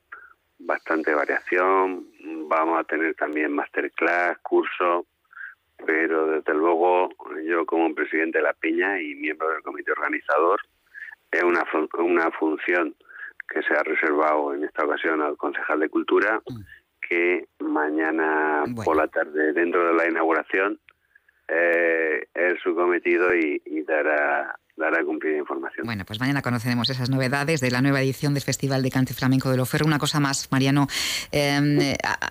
bastante 0.60 1.14
variación 1.14 2.06
vamos 2.48 2.80
a 2.80 2.84
tener 2.84 3.14
también 3.14 3.52
masterclass 3.52 4.38
cursos 4.38 5.06
pero 5.84 6.26
desde 6.26 6.54
luego 6.54 7.08
yo 7.44 7.64
como 7.66 7.94
presidente 7.94 8.38
de 8.38 8.44
la 8.44 8.52
Peña 8.52 9.00
y 9.00 9.14
miembro 9.14 9.48
del 9.50 9.62
comité 9.62 9.92
organizador 9.92 10.60
es 11.30 11.42
una 11.42 11.64
una 11.98 12.30
función 12.32 12.94
que 13.50 13.62
se 13.62 13.74
ha 13.74 13.82
reservado 13.82 14.54
en 14.54 14.64
esta 14.64 14.84
ocasión 14.84 15.20
al 15.20 15.36
concejal 15.36 15.80
de 15.80 15.88
Cultura, 15.88 16.40
mm. 16.48 16.60
que 17.06 17.48
mañana 17.58 18.64
por 18.84 18.96
la 18.96 19.08
tarde, 19.08 19.52
dentro 19.52 19.88
de 19.88 19.94
la 19.94 20.08
inauguración, 20.08 20.78
eh, 21.48 22.26
es 22.32 22.60
su 22.62 22.74
cometido 22.76 23.34
y, 23.34 23.60
dará 23.82 24.56
dará 24.80 25.04
cumplida 25.04 25.36
información. 25.36 25.86
Bueno, 25.86 26.04
pues 26.04 26.18
mañana 26.18 26.42
conoceremos 26.42 26.90
esas 26.90 27.10
novedades 27.10 27.60
de 27.60 27.70
la 27.70 27.80
nueva 27.82 28.00
edición 28.00 28.34
del 28.34 28.42
Festival 28.42 28.82
de 28.82 28.90
Cante 28.90 29.14
Flamenco 29.14 29.50
de 29.50 29.56
Loferro. 29.56 29.86
Una 29.86 29.98
cosa 29.98 30.18
más, 30.18 30.50
Mariano, 30.50 30.86
em, 31.30 31.78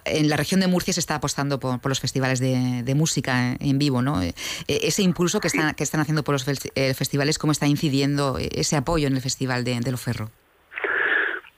en 0.06 0.30
la 0.30 0.36
región 0.36 0.60
de 0.60 0.68
Murcia 0.68 0.94
se 0.94 1.00
está 1.00 1.16
apostando 1.16 1.60
por, 1.60 1.80
los 1.88 2.00
festivales 2.02 2.40
de, 2.40 2.96
música 2.96 3.56
en 3.60 3.80
vivo, 3.80 4.02
¿no? 4.02 4.22
E, 4.22 4.34
ese 4.68 5.04
impulso 5.04 5.40
que 5.40 5.48
están, 5.48 5.74
que 5.76 5.84
están 5.84 6.02
haciendo 6.02 6.24
por 6.24 6.34
los 6.34 6.46
eh, 6.48 6.94
festivales, 6.94 7.38
¿cómo 7.38 7.52
está 7.52 7.68
incidiendo 7.68 8.38
ese 8.38 8.76
apoyo 8.76 9.08
en 9.08 9.16
el 9.16 9.22
Festival 9.22 9.64
de, 9.64 9.80
de 9.80 9.92
Loferro? 9.92 10.30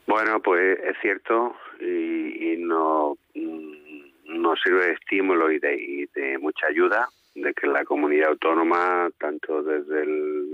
Bueno, 0.05 0.41
pues 0.41 0.77
es 0.83 0.97
cierto 1.01 1.55
y, 1.79 2.57
no 2.57 3.17
mm, 3.33 4.41
nos 4.41 4.59
sirve 4.61 4.87
de 4.87 4.91
estímulo 4.93 5.51
y 5.51 5.59
de, 5.59 6.37
mucha 6.39 6.67
ayuda 6.67 7.07
de 7.35 7.53
que 7.53 7.67
la 7.67 7.85
comunidad 7.85 8.29
autónoma, 8.29 9.09
tanto 9.17 9.63
desde 9.63 10.03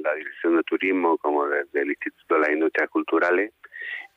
la 0.07 0.15
Dirección 0.15 0.55
de 0.55 0.63
Turismo 0.63 1.17
como 1.17 1.47
desde 1.47 1.81
el 1.81 1.89
Instituto 1.89 2.35
de 2.35 2.41
las 2.41 2.51
Industrias 2.51 2.89
Culturales 2.89 3.53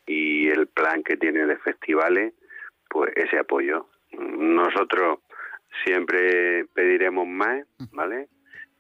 y 0.07 0.49
el 0.49 0.67
plan 0.69 1.03
que 1.03 1.17
tiene 1.17 1.47
de 1.47 1.57
festivales, 1.59 2.35
pues 2.89 3.13
ese 3.17 3.39
apoyo. 3.39 3.87
Nosotros 4.13 5.21
siempre 5.85 6.65
pediremos 6.75 7.27
más, 7.27 7.65
¿vale? 7.93 8.29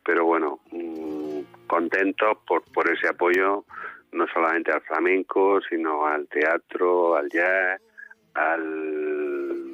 Pero 0.05 0.25
bueno, 0.25 0.61
mm, 0.73 1.67
contentos 1.67 2.38
por, 2.47 2.62
por 2.73 2.90
ese 2.90 3.09
apoyo 3.09 3.64
no 4.12 4.26
solamente 4.29 4.73
al 4.73 4.81
flamenco, 4.83 5.61
sino 5.69 6.07
al 6.07 6.26
teatro, 6.29 7.17
al 7.17 7.29
jazz, 7.29 7.81
al, 8.35 9.64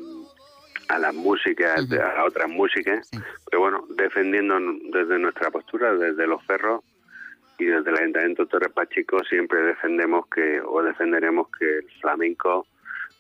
a 0.88 0.98
las 0.98 1.14
músicas, 1.14 1.90
a 1.92 2.24
otras 2.24 2.50
músicas, 2.50 3.08
pero 3.50 3.60
bueno, 3.60 3.86
defendiendo 3.96 4.58
desde 4.90 5.18
nuestra 5.18 5.50
postura, 5.50 5.94
desde 5.94 6.26
los 6.26 6.44
ferros 6.44 6.82
y 7.58 7.64
desde 7.64 7.90
el 7.90 7.98
Ayuntamiento 7.98 8.44
de 8.44 8.50
Torres 8.50 8.72
Pachico 8.72 9.22
siempre 9.24 9.62
defendemos 9.62 10.26
que, 10.28 10.60
o 10.60 10.82
defenderemos 10.82 11.48
que 11.58 11.78
el 11.78 11.90
flamenco 12.00 12.66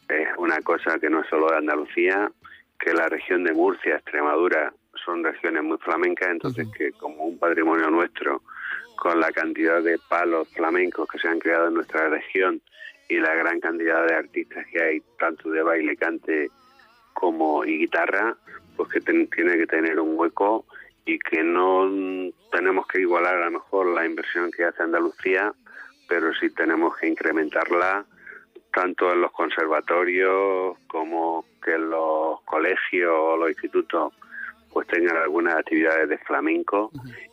es 0.08 0.28
una 0.36 0.58
cosa 0.60 0.98
que 0.98 1.10
no 1.10 1.20
es 1.20 1.28
solo 1.28 1.48
de 1.50 1.56
Andalucía, 1.56 2.30
que 2.78 2.92
la 2.92 3.08
región 3.08 3.44
de 3.44 3.52
Murcia, 3.52 3.96
Extremadura, 3.96 4.72
son 5.04 5.24
regiones 5.24 5.62
muy 5.62 5.78
flamencas, 5.78 6.28
entonces 6.28 6.68
que 6.76 6.92
como 6.92 7.24
un 7.24 7.38
patrimonio 7.38 7.90
nuestro, 7.90 8.42
con 8.96 9.20
la 9.20 9.30
cantidad 9.30 9.82
de 9.82 9.98
palos 10.08 10.48
flamencos 10.48 11.08
que 11.08 11.18
se 11.18 11.28
han 11.28 11.38
creado 11.38 11.68
en 11.68 11.74
nuestra 11.74 12.08
región 12.08 12.60
y 13.08 13.18
la 13.18 13.34
gran 13.34 13.60
cantidad 13.60 14.06
de 14.06 14.14
artistas 14.14 14.66
que 14.72 14.82
hay, 14.82 15.02
tanto 15.18 15.50
de 15.50 15.62
baile, 15.62 15.96
cante 15.96 16.50
como 17.12 17.64
y 17.64 17.78
guitarra, 17.78 18.36
pues 18.76 18.88
que 18.90 19.00
tiene 19.00 19.28
que 19.28 19.66
tener 19.66 20.00
un 20.00 20.18
hueco 20.18 20.66
y 21.06 21.18
que 21.20 21.42
no 21.42 21.88
tenemos 22.50 22.86
que 22.88 23.00
igualar 23.00 23.36
a 23.36 23.44
lo 23.46 23.52
mejor 23.52 23.86
la 23.94 24.04
inversión 24.04 24.50
que 24.50 24.64
hace 24.64 24.82
Andalucía, 24.82 25.52
pero 26.08 26.34
sí 26.34 26.50
tenemos 26.50 26.96
que 26.96 27.06
incrementarla 27.06 28.04
tanto 28.74 29.12
en 29.12 29.22
los 29.22 29.32
conservatorios 29.32 30.76
como 30.88 31.46
que 31.64 31.78
los 31.78 32.42
colegios 32.42 33.14
o 33.14 33.36
los 33.36 33.50
institutos 33.50 34.12
pues 34.70 34.86
tengan 34.88 35.16
algunas 35.16 35.54
actividades 35.54 36.08
de 36.10 36.18
flamenco 36.18 36.90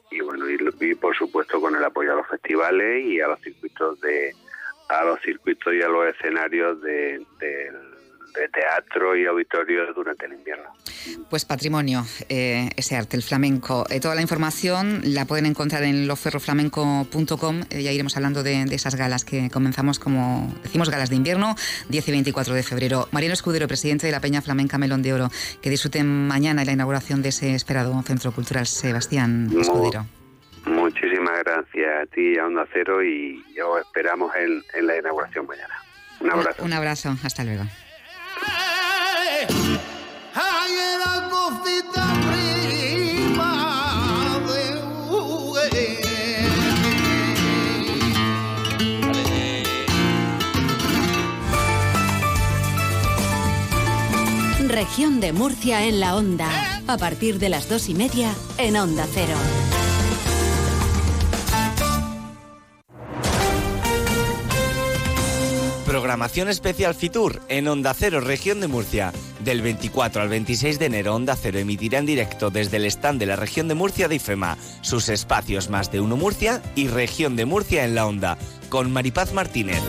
y 0.09 0.21
bueno 0.21 0.45
y, 0.49 0.95
por 0.95 1.15
supuesto 1.17 1.59
con 1.59 1.75
el 1.75 1.83
apoyo 1.83 2.13
a 2.13 2.15
los 2.15 2.27
festivales 2.27 3.05
y 3.05 3.19
a 3.19 3.27
los 3.27 3.41
circuitos 3.41 3.99
de 3.99 4.33
a 4.87 5.03
los 5.03 5.19
circuitos 5.21 5.73
y 5.73 5.81
a 5.81 5.89
los 5.89 6.07
escenarios 6.15 6.81
de, 6.81 7.25
teatro 8.51 9.15
y 9.15 9.25
auditorio 9.25 9.93
durante 9.93 10.25
el 10.25 10.33
invierno. 10.33 10.65
Pues 11.29 11.45
patrimonio, 11.45 12.05
eh, 12.29 12.69
ese 12.75 12.95
arte, 12.95 13.17
el 13.17 13.23
flamenco. 13.23 13.85
Eh, 13.89 13.99
toda 13.99 14.15
la 14.15 14.21
información 14.21 15.01
la 15.03 15.25
pueden 15.25 15.45
encontrar 15.45 15.83
en 15.83 16.07
loferroflamenco.com. 16.07 17.61
Eh, 17.69 17.83
ya 17.83 17.91
iremos 17.91 18.15
hablando 18.15 18.43
de, 18.43 18.63
esas 18.71 18.95
galas 18.95 19.25
que 19.25 19.49
comenzamos, 19.49 19.99
como 19.99 20.53
decimos, 20.63 20.89
galas 20.89 21.09
de 21.09 21.15
invierno, 21.15 21.55
10 21.89 22.07
y 22.07 22.11
24 22.11 22.53
de 22.53 22.63
febrero. 22.63 23.07
Mariano 23.11 23.33
Escudero, 23.33 23.67
presidente 23.67 24.05
de 24.07 24.11
la 24.11 24.19
Peña 24.19 24.41
Flamenca 24.41 24.77
Melón 24.77 25.01
de 25.01 25.13
Oro. 25.13 25.29
Que 25.61 25.69
disfruten 25.69 26.27
mañana 26.27 26.65
la 26.65 26.71
inauguración 26.71 27.21
de 27.21 27.29
ese 27.29 27.55
esperado 27.55 28.01
Centro 28.03 28.31
Cultural 28.31 28.65
Sebastián 28.65 29.49
Escudero. 29.59 30.05
Muchísimas 30.65 31.43
gracias 31.43 32.03
a 32.03 32.05
ti, 32.05 32.37
a 32.37 32.45
Onda 32.45 32.65
Cero, 32.71 33.03
y 33.03 33.43
os 33.59 33.81
esperamos 33.81 34.31
en, 34.35 34.87
la 34.87 34.97
inauguración 34.97 35.45
mañana. 35.45 35.75
Un 36.21 36.31
abrazo. 36.31 36.63
Un 36.63 36.73
abrazo, 36.73 37.15
hasta 37.23 37.43
luego. 37.43 37.63
Región 54.73 55.19
de 55.19 55.33
Murcia 55.33 55.85
en 55.85 55.99
la 55.99 56.15
onda. 56.15 56.49
A 56.87 56.97
partir 56.97 57.39
de 57.39 57.49
las 57.49 57.69
dos 57.69 57.89
y 57.89 57.93
media 57.93 58.33
en 58.57 58.75
Onda 58.75 59.07
Cero. 59.13 59.33
Programación 65.93 66.49
especial 66.49 66.95
Fitur 66.95 67.39
en 67.49 67.67
Onda 67.67 67.93
Cero, 67.93 68.19
región 68.19 68.59
de 68.59 68.67
Murcia. 68.67 69.13
Del 69.41 69.61
24 69.61 70.23
al 70.23 70.27
26 70.27 70.79
de 70.79 70.87
enero, 70.87 71.13
Onda 71.13 71.35
Cero 71.35 71.59
emitirá 71.59 71.99
en 71.99 72.07
directo 72.07 72.49
desde 72.49 72.77
el 72.77 72.85
stand 72.85 73.19
de 73.19 73.27
la 73.27 73.35
región 73.35 73.67
de 73.67 73.75
Murcia 73.75 74.07
de 74.07 74.15
IFEMA 74.15 74.57
sus 74.81 75.07
espacios 75.09 75.69
Más 75.69 75.91
de 75.91 76.01
Uno 76.01 76.17
Murcia 76.17 76.63
y 76.73 76.87
Región 76.87 77.35
de 77.35 77.45
Murcia 77.45 77.85
en 77.85 77.93
la 77.93 78.07
Onda, 78.07 78.39
con 78.69 78.91
Maripaz 78.91 79.33
Martínez. 79.33 79.83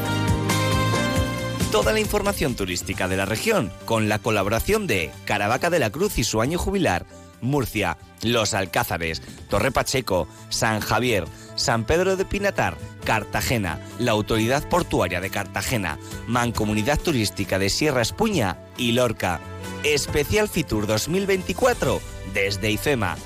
Toda 1.75 1.93
la 1.93 1.99
información 1.99 2.55
turística 2.55 3.09
de 3.09 3.17
la 3.17 3.27
región, 3.27 3.73
con 3.85 4.09
la 4.09 4.21
colaboración 4.21 4.87
de 4.87 5.11
Caravaca 5.25 5.71
de 5.71 5.81
la 5.81 5.91
Cruz 5.91 6.19
y 6.19 6.23
su 6.23 6.41
año 6.41 6.57
jubilar, 6.57 7.05
Murcia, 7.41 7.99
Los 8.23 8.55
Alcázares, 8.55 9.21
Torre 9.51 9.73
Pacheco, 9.73 10.29
San 10.51 10.79
Javier, 10.79 11.25
San 11.57 11.83
Pedro 11.83 12.15
de 12.15 12.25
Pinatar, 12.27 12.77
Cartagena, 13.05 13.81
la 13.99 14.13
Autoridad 14.13 14.69
Portuaria 14.69 15.21
de 15.21 15.31
Cartagena, 15.31 15.99
Mancomunidad 16.29 17.01
Turística 17.01 17.59
de 17.59 17.69
Sierra 17.69 18.03
Espuña 18.03 18.57
y 18.79 18.93
Lorca. 18.93 19.41
Especial 19.83 20.49
Fitur 20.49 20.87
2024 20.87 22.01
desde 22.33 22.71
IFEMA. 22.71 23.17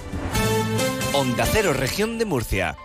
Onda 1.12 1.44
Cero, 1.44 1.74
Región 1.74 2.16
de 2.16 2.24
Murcia. 2.24 2.78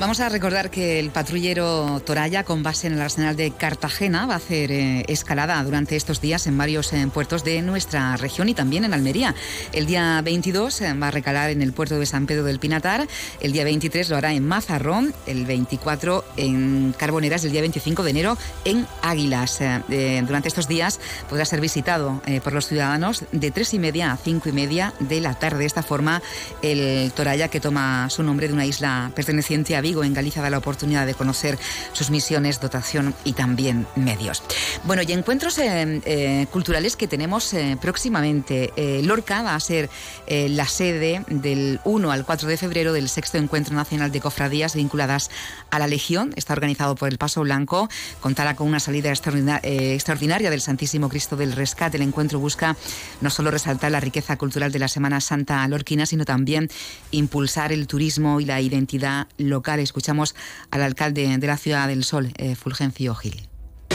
Vamos 0.00 0.20
a 0.20 0.28
recordar 0.28 0.70
que 0.70 1.00
el 1.00 1.10
patrullero 1.10 2.00
Toraya, 2.06 2.44
con 2.44 2.62
base 2.62 2.86
en 2.86 2.92
el 2.92 3.00
arsenal 3.00 3.34
de 3.34 3.50
Cartagena, 3.50 4.26
va 4.26 4.34
a 4.34 4.36
hacer 4.36 4.70
eh, 4.70 5.04
escalada 5.08 5.60
durante 5.64 5.96
estos 5.96 6.20
días 6.20 6.46
en 6.46 6.56
varios 6.56 6.92
eh, 6.92 7.08
puertos 7.12 7.42
de 7.42 7.62
nuestra 7.62 8.16
región 8.16 8.48
y 8.48 8.54
también 8.54 8.84
en 8.84 8.94
Almería. 8.94 9.34
El 9.72 9.86
día 9.86 10.22
22 10.22 10.82
eh, 10.82 10.94
va 10.94 11.08
a 11.08 11.10
recalar 11.10 11.50
en 11.50 11.62
el 11.62 11.72
puerto 11.72 11.98
de 11.98 12.06
San 12.06 12.26
Pedro 12.26 12.44
del 12.44 12.60
Pinatar, 12.60 13.08
el 13.40 13.50
día 13.50 13.64
23 13.64 14.08
lo 14.10 14.16
hará 14.16 14.32
en 14.32 14.46
Mazarrón, 14.46 15.12
el 15.26 15.44
24 15.46 16.24
en 16.36 16.94
Carboneras 16.96 17.44
el 17.44 17.50
día 17.50 17.62
25 17.62 18.04
de 18.04 18.10
enero 18.10 18.38
en 18.64 18.86
Águilas. 19.02 19.58
durante 19.88 20.46
estos 20.46 20.68
días 20.68 21.00
podrá 21.28 21.44
ser 21.44 21.60
visitado 21.60 22.22
por 22.44 22.52
los 22.52 22.68
ciudadanos 22.68 23.24
de 23.32 23.50
tres 23.50 23.74
y 23.74 23.80
media 23.80 24.12
a 24.12 24.16
cinco 24.16 24.48
y 24.48 24.52
media 24.52 24.94
de 25.00 25.20
la 25.20 25.34
tarde. 25.34 25.58
De 25.58 25.66
esta 25.66 25.82
forma, 25.82 26.22
el 26.62 27.10
Toraya, 27.12 27.48
que 27.48 27.58
toma 27.58 28.08
su 28.10 28.22
nombre 28.22 28.46
de 28.46 28.54
una 28.54 28.66
isla 28.66 29.10
perteneciente 29.14 29.74
a 29.74 29.82
en 29.88 30.14
Galicia, 30.14 30.42
da 30.42 30.50
la 30.50 30.58
oportunidad 30.58 31.06
de 31.06 31.14
conocer 31.14 31.58
sus 31.92 32.10
misiones, 32.10 32.60
dotación 32.60 33.14
y 33.24 33.32
también 33.32 33.86
medios. 33.96 34.42
Bueno, 34.84 35.02
y 35.02 35.12
encuentros 35.12 35.58
eh, 35.58 36.00
eh, 36.04 36.46
culturales 36.50 36.96
que 36.96 37.08
tenemos 37.08 37.52
eh, 37.54 37.76
próximamente. 37.80 38.72
Lorca 39.02 39.42
va 39.42 39.54
a 39.54 39.60
ser 39.60 39.88
la 40.28 40.66
sede 40.66 41.24
del 41.28 41.80
1 41.84 42.10
al 42.10 42.24
4 42.24 42.48
de 42.48 42.56
febrero 42.56 42.92
del 42.92 43.08
sexto 43.08 43.38
Encuentro 43.38 43.74
Nacional 43.74 44.12
de 44.12 44.20
Cofradías 44.20 44.74
vinculadas 44.74 45.30
a 45.70 45.78
la 45.78 45.86
Legión. 45.86 46.32
Está 46.36 46.52
organizado 46.52 46.94
por 46.94 47.08
el 47.08 47.18
Paso 47.18 47.42
Blanco. 47.42 47.88
Contará 48.20 48.54
con 48.56 48.68
una 48.68 48.80
salida 48.80 49.10
extraordinaria 49.10 50.50
del 50.50 50.60
Santísimo 50.60 51.08
Cristo 51.08 51.36
del 51.36 51.52
Rescate. 51.52 51.96
El 51.96 52.02
encuentro 52.02 52.38
busca 52.38 52.76
no 53.20 53.30
solo 53.30 53.50
resaltar 53.50 53.90
la 53.90 54.00
riqueza 54.00 54.36
cultural 54.36 54.72
de 54.72 54.78
la 54.78 54.88
Semana 54.88 55.20
Santa 55.20 55.66
lorquina, 55.68 56.06
sino 56.06 56.24
también 56.24 56.68
impulsar 57.10 57.72
el 57.72 57.86
turismo 57.86 58.40
y 58.40 58.44
la 58.44 58.60
identidad 58.60 59.26
local 59.38 59.77
Escuchamos 59.82 60.34
al 60.70 60.82
alcalde 60.82 61.38
de 61.38 61.46
la 61.46 61.56
Ciudad 61.56 61.88
del 61.88 62.04
Sol, 62.04 62.32
eh, 62.36 62.54
Fulgencio 62.54 63.14
Gil. 63.14 63.48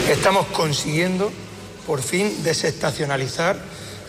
Estamos 0.09 0.47
consiguiendo, 0.47 1.31
por 1.85 2.01
fin, 2.01 2.43
desestacionalizar 2.43 3.57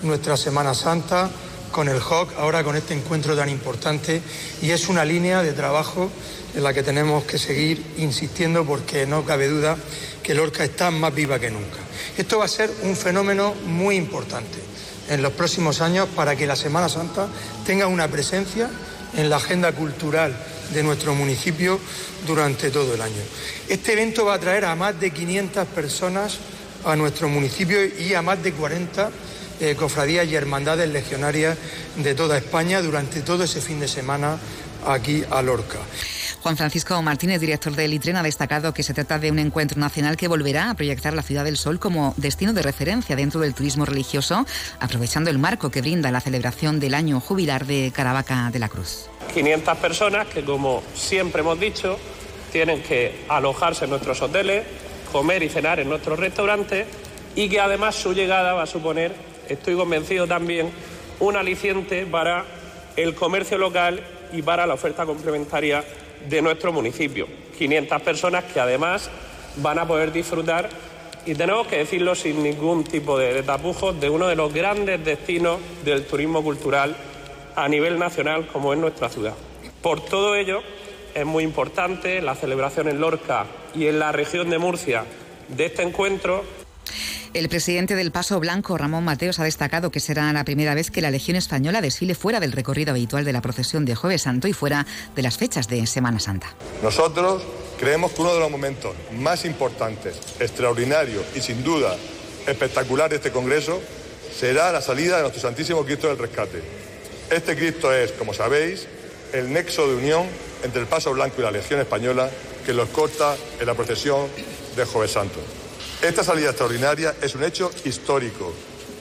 nuestra 0.02 0.36
Semana 0.36 0.74
Santa 0.74 1.30
con 1.70 1.88
el 1.88 1.98
HOC, 1.98 2.38
ahora 2.38 2.62
con 2.62 2.76
este 2.76 2.94
encuentro 2.94 3.36
tan 3.36 3.48
importante, 3.48 4.22
y 4.62 4.70
es 4.70 4.88
una 4.88 5.04
línea 5.04 5.42
de 5.42 5.52
trabajo 5.52 6.10
en 6.54 6.62
la 6.62 6.72
que 6.72 6.82
tenemos 6.82 7.24
que 7.24 7.38
seguir 7.38 7.84
insistiendo 7.98 8.64
porque 8.64 9.06
no 9.06 9.24
cabe 9.24 9.48
duda 9.48 9.76
que 10.22 10.34
Lorca 10.34 10.62
está 10.62 10.90
más 10.90 11.14
viva 11.14 11.38
que 11.40 11.50
nunca. 11.50 11.78
Esto 12.16 12.38
va 12.38 12.44
a 12.44 12.48
ser 12.48 12.70
un 12.82 12.96
fenómeno 12.96 13.54
muy 13.66 13.96
importante 13.96 14.58
en 15.08 15.20
los 15.20 15.32
próximos 15.32 15.80
años 15.80 16.08
para 16.14 16.36
que 16.36 16.46
la 16.46 16.56
Semana 16.56 16.88
Santa 16.88 17.26
tenga 17.66 17.88
una 17.88 18.08
presencia 18.08 18.70
en 19.16 19.28
la 19.28 19.36
agenda 19.36 19.72
cultural 19.72 20.34
de 20.74 20.82
nuestro 20.82 21.14
municipio 21.14 21.78
durante 22.26 22.70
todo 22.70 22.94
el 22.94 23.00
año. 23.00 23.22
Este 23.68 23.92
evento 23.92 24.24
va 24.24 24.34
a 24.34 24.40
traer 24.40 24.64
a 24.64 24.74
más 24.74 24.98
de 25.00 25.10
500 25.10 25.66
personas 25.68 26.38
a 26.84 26.96
nuestro 26.96 27.28
municipio 27.28 27.78
y 27.86 28.14
a 28.14 28.22
más 28.22 28.42
de 28.42 28.52
40 28.52 29.10
eh, 29.60 29.74
cofradías 29.76 30.26
y 30.26 30.34
hermandades 30.34 30.90
legionarias 30.90 31.56
de 31.96 32.14
toda 32.14 32.36
España 32.36 32.82
durante 32.82 33.20
todo 33.20 33.44
ese 33.44 33.60
fin 33.60 33.80
de 33.80 33.88
semana 33.88 34.38
aquí 34.86 35.24
a 35.30 35.40
Lorca. 35.42 35.78
Juan 36.42 36.58
Francisco 36.58 37.00
Martínez, 37.00 37.40
director 37.40 37.74
del 37.74 37.94
ITREN, 37.94 38.16
ha 38.16 38.22
destacado 38.22 38.74
que 38.74 38.82
se 38.82 38.92
trata 38.92 39.18
de 39.18 39.30
un 39.30 39.38
encuentro 39.38 39.80
nacional 39.80 40.18
que 40.18 40.28
volverá 40.28 40.68
a 40.68 40.74
proyectar 40.74 41.14
la 41.14 41.22
Ciudad 41.22 41.44
del 41.44 41.56
Sol 41.56 41.78
como 41.78 42.12
destino 42.18 42.52
de 42.52 42.60
referencia 42.60 43.16
dentro 43.16 43.40
del 43.40 43.54
turismo 43.54 43.86
religioso, 43.86 44.44
aprovechando 44.78 45.30
el 45.30 45.38
marco 45.38 45.70
que 45.70 45.80
brinda 45.80 46.12
la 46.12 46.20
celebración 46.20 46.80
del 46.80 46.92
año 46.92 47.18
jubilar 47.18 47.64
de 47.64 47.92
Caravaca 47.94 48.50
de 48.52 48.58
la 48.58 48.68
Cruz. 48.68 49.06
500 49.32 49.78
personas 49.78 50.26
que, 50.28 50.44
como 50.44 50.82
siempre 50.94 51.40
hemos 51.40 51.58
dicho, 51.58 51.98
tienen 52.52 52.82
que 52.82 53.24
alojarse 53.28 53.84
en 53.84 53.90
nuestros 53.90 54.20
hoteles, 54.22 54.64
comer 55.10 55.42
y 55.42 55.48
cenar 55.48 55.80
en 55.80 55.88
nuestros 55.88 56.18
restaurantes 56.18 56.86
y 57.34 57.48
que 57.48 57.60
además 57.60 57.94
su 57.94 58.12
llegada 58.12 58.52
va 58.52 58.62
a 58.62 58.66
suponer, 58.66 59.12
estoy 59.48 59.74
convencido 59.74 60.26
también, 60.26 60.70
un 61.20 61.36
aliciente 61.36 62.06
para 62.06 62.44
el 62.96 63.14
comercio 63.14 63.58
local 63.58 64.00
y 64.32 64.42
para 64.42 64.66
la 64.66 64.74
oferta 64.74 65.04
complementaria 65.04 65.84
de 66.28 66.42
nuestro 66.42 66.72
municipio. 66.72 67.26
500 67.58 68.02
personas 68.02 68.44
que 68.44 68.60
además 68.60 69.10
van 69.56 69.78
a 69.78 69.86
poder 69.86 70.12
disfrutar, 70.12 70.68
y 71.26 71.34
tenemos 71.34 71.66
que 71.66 71.78
decirlo 71.78 72.14
sin 72.14 72.42
ningún 72.42 72.84
tipo 72.84 73.18
de, 73.18 73.42
tapujos, 73.42 73.98
de 73.98 74.10
uno 74.10 74.26
de 74.26 74.36
los 74.36 74.52
grandes 74.52 75.02
destinos 75.04 75.58
del 75.84 76.04
turismo 76.04 76.42
cultural 76.42 76.94
a 77.56 77.68
nivel 77.68 77.98
nacional 77.98 78.46
como 78.48 78.72
es 78.72 78.78
nuestra 78.78 79.08
ciudad. 79.08 79.34
Por 79.82 80.04
todo 80.04 80.36
ello, 80.36 80.60
es 81.14 81.24
muy 81.24 81.44
importante 81.44 82.20
la 82.22 82.34
celebración 82.34 82.88
en 82.88 83.00
Lorca 83.00 83.46
y 83.74 83.86
en 83.86 83.98
la 83.98 84.12
región 84.12 84.50
de 84.50 84.58
Murcia 84.58 85.04
de 85.48 85.66
este 85.66 85.82
encuentro 85.82 86.44
el 87.34 87.48
presidente 87.48 87.96
del 87.96 88.12
Paso 88.12 88.38
Blanco, 88.38 88.78
Ramón 88.78 89.02
Mateos, 89.02 89.40
ha 89.40 89.44
destacado 89.44 89.90
que 89.90 89.98
será 89.98 90.32
la 90.32 90.44
primera 90.44 90.72
vez 90.72 90.92
que 90.92 91.00
la 91.00 91.10
Legión 91.10 91.36
Española 91.36 91.80
desfile 91.80 92.14
fuera 92.14 92.38
del 92.38 92.52
recorrido 92.52 92.92
habitual 92.92 93.24
de 93.24 93.32
la 93.32 93.40
procesión 93.40 93.84
de 93.84 93.96
Jueves 93.96 94.22
Santo 94.22 94.46
y 94.46 94.52
fuera 94.52 94.86
de 95.16 95.22
las 95.22 95.36
fechas 95.36 95.66
de 95.66 95.84
Semana 95.88 96.20
Santa. 96.20 96.54
Nosotros 96.80 97.42
creemos 97.76 98.12
que 98.12 98.22
uno 98.22 98.34
de 98.34 98.38
los 98.38 98.50
momentos 98.52 98.94
más 99.18 99.44
importantes, 99.46 100.14
extraordinarios 100.38 101.24
y 101.34 101.40
sin 101.40 101.64
duda 101.64 101.96
espectacular 102.46 103.10
de 103.10 103.16
este 103.16 103.32
Congreso 103.32 103.80
será 104.32 104.70
la 104.70 104.80
salida 104.80 105.16
de 105.16 105.22
nuestro 105.22 105.42
Santísimo 105.42 105.84
Cristo 105.84 106.06
del 106.06 106.18
Rescate. 106.18 106.83
Este 107.30 107.56
Cristo 107.56 107.92
es, 107.92 108.12
como 108.12 108.34
sabéis, 108.34 108.86
el 109.32 109.52
nexo 109.52 109.88
de 109.88 109.96
unión 109.96 110.26
entre 110.62 110.80
el 110.80 110.86
Paso 110.86 111.12
Blanco 111.12 111.36
y 111.38 111.42
la 111.42 111.50
Legión 111.50 111.80
Española 111.80 112.30
que 112.64 112.72
los 112.72 112.88
corta 112.90 113.36
en 113.58 113.66
la 113.66 113.74
procesión 113.74 114.28
de 114.76 114.84
Jueves 114.84 115.12
Santo. 115.12 115.40
Esta 116.02 116.22
salida 116.22 116.50
extraordinaria 116.50 117.14
es 117.22 117.34
un 117.34 117.44
hecho 117.44 117.70
histórico 117.84 118.52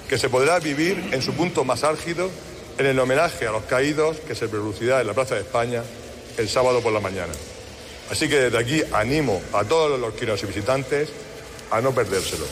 que 0.07 0.17
se 0.17 0.29
podrá 0.29 0.59
vivir 0.59 1.09
en 1.11 1.21
su 1.21 1.33
punto 1.33 1.63
más 1.63 1.83
álgido 1.83 2.29
en 2.77 2.85
el 2.85 2.99
homenaje 2.99 3.45
a 3.45 3.51
los 3.51 3.63
caídos 3.63 4.17
que 4.27 4.35
se 4.35 4.47
producirá 4.47 5.01
en 5.01 5.07
la 5.07 5.13
Plaza 5.13 5.35
de 5.35 5.41
España 5.41 5.83
el 6.37 6.49
sábado 6.49 6.81
por 6.81 6.93
la 6.93 6.99
mañana. 6.99 7.33
Así 8.09 8.27
que 8.27 8.39
desde 8.39 8.57
aquí 8.57 8.83
animo 8.93 9.41
a 9.53 9.63
todos 9.63 9.99
los 9.99 10.13
quiros 10.13 10.41
y 10.43 10.45
visitantes 10.45 11.09
a 11.71 11.81
no 11.81 11.93
perdérselo. 11.93 12.45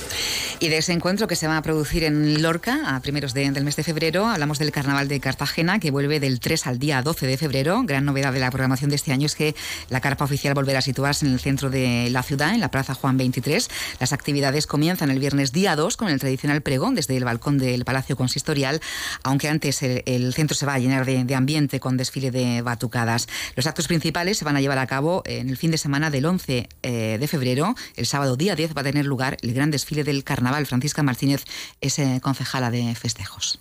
Y 0.62 0.70
de 0.70 0.78
ese 0.78 0.94
encuentro 0.94 1.28
que 1.28 1.36
se 1.36 1.48
va 1.48 1.58
a 1.58 1.64
producir 1.64 2.04
en 2.04 2.44
Lorca 2.44 2.96
a 2.96 3.00
primeros 3.00 3.34
del 3.34 3.64
mes 3.64 3.76
de 3.76 3.84
febrero, 3.84 4.28
hablamos 4.28 4.60
del 4.60 4.72
Carnaval 4.72 5.08
de 5.08 5.20
Cartagena, 5.20 5.80
que 5.80 5.90
vuelve 5.90 6.20
del 6.20 6.40
3 6.40 6.68
al 6.68 6.78
día 6.78 7.02
12 7.02 7.26
de 7.26 7.36
febrero. 7.36 7.82
Gran 7.84 8.06
novedad 8.06 8.32
de 8.32 8.40
la 8.40 8.52
programación 8.52 8.92
de 8.92 8.96
este 8.96 9.12
año 9.12 9.26
es 9.26 9.34
que 9.34 9.56
la 9.90 10.02
carpa 10.02 10.24
oficial 10.24 10.54
volverá 10.54 10.78
a 10.78 10.82
situarse 10.84 11.26
en 11.26 11.34
el 11.34 11.40
centro 11.40 11.72
de 11.72 12.12
la 12.12 12.22
ciudad, 12.22 12.54
en 12.54 12.60
la 12.60 12.70
Plaza 12.70 12.94
Juan 12.94 13.18
23. 13.18 13.70
Las 14.00 14.14
actividades 14.14 14.68
comienzan 14.68 15.10
el 15.10 15.18
viernes 15.18 15.52
día 15.52 15.76
2 15.76 15.98
con 15.98 16.10
el 16.10 16.20
tradicional 16.20 16.62
pregón 16.62 16.94
desde 16.94 17.18
el 17.18 17.24
balcón 17.24 17.58
del 17.58 17.84
Palacio 17.84 18.16
Consistorial, 18.16 18.82
aunque 19.24 19.50
antes 19.50 19.82
el, 19.82 20.32
centro 20.36 20.56
se 20.56 20.68
va 20.68 20.76
a 20.76 20.80
llenar 20.80 21.08
de, 21.08 21.34
ambiente 21.34 21.80
con 21.80 21.98
desfile 21.98 22.30
de 22.30 22.62
batucadas. 22.62 23.28
Los 23.56 23.66
actos 23.66 23.88
principales 23.88 24.38
se 24.38 24.46
van 24.46 24.58
a 24.58 24.62
llevar 24.62 24.78
a 24.78 24.86
cabo 24.86 25.24
en 25.26 25.50
el 25.50 25.58
fin 25.58 25.72
de 25.72 25.80
semana 25.80 26.12
del 26.12 26.28
11 26.28 26.70
eh, 26.84 27.18
de 27.20 27.28
febrero. 27.28 27.74
El 27.96 28.06
sábado 28.06 28.36
día 28.36 28.56
10 28.56 28.78
va 28.78 28.82
a 28.82 28.84
tener 28.84 29.08
lugar 29.08 29.38
el 29.42 29.56
gran 29.56 29.72
desfile 29.72 30.04
del 30.04 30.24
Carnaval 30.24 30.51
Francisca 30.66 31.04
Martínez 31.04 31.44
es 31.82 32.00
eh, 32.00 32.20
concejala 32.22 32.72
de 32.72 32.96
festejos. 32.96 33.60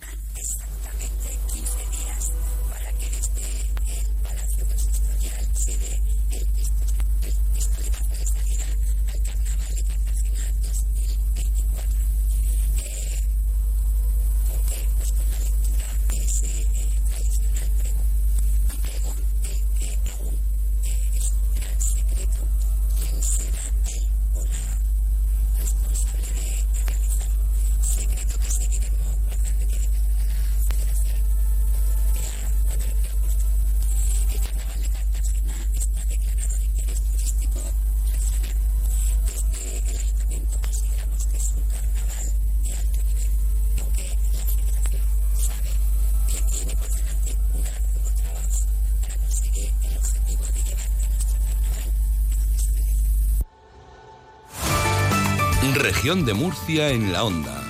De 56.01 56.33
Murcia 56.33 56.89
en 56.89 57.13
la 57.13 57.23
onda. 57.23 57.63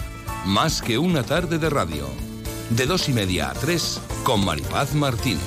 Más 0.45 0.81
que 0.81 0.97
una 0.97 1.21
tarde 1.21 1.59
de 1.59 1.69
radio. 1.69 2.07
De 2.69 2.85
dos 2.85 3.09
y 3.09 3.13
media 3.13 3.49
a 3.49 3.53
tres 3.53 3.99
con 4.23 4.45
Maripaz 4.45 4.95
Martínez. 4.95 5.41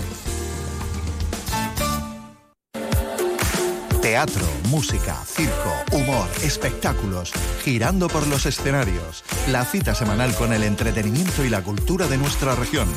Teatro, 4.03 4.45
música, 4.69 5.17
circo, 5.25 5.73
humor, 5.93 6.29
espectáculos, 6.43 7.33
girando 7.65 8.09
por 8.09 8.27
los 8.27 8.45
escenarios. 8.45 9.25
La 9.49 9.65
cita 9.65 9.95
semanal 9.95 10.35
con 10.35 10.53
el 10.53 10.63
entretenimiento 10.63 11.43
y 11.43 11.49
la 11.49 11.63
cultura 11.63 12.07
de 12.07 12.19
nuestra 12.19 12.55
región. 12.55 12.89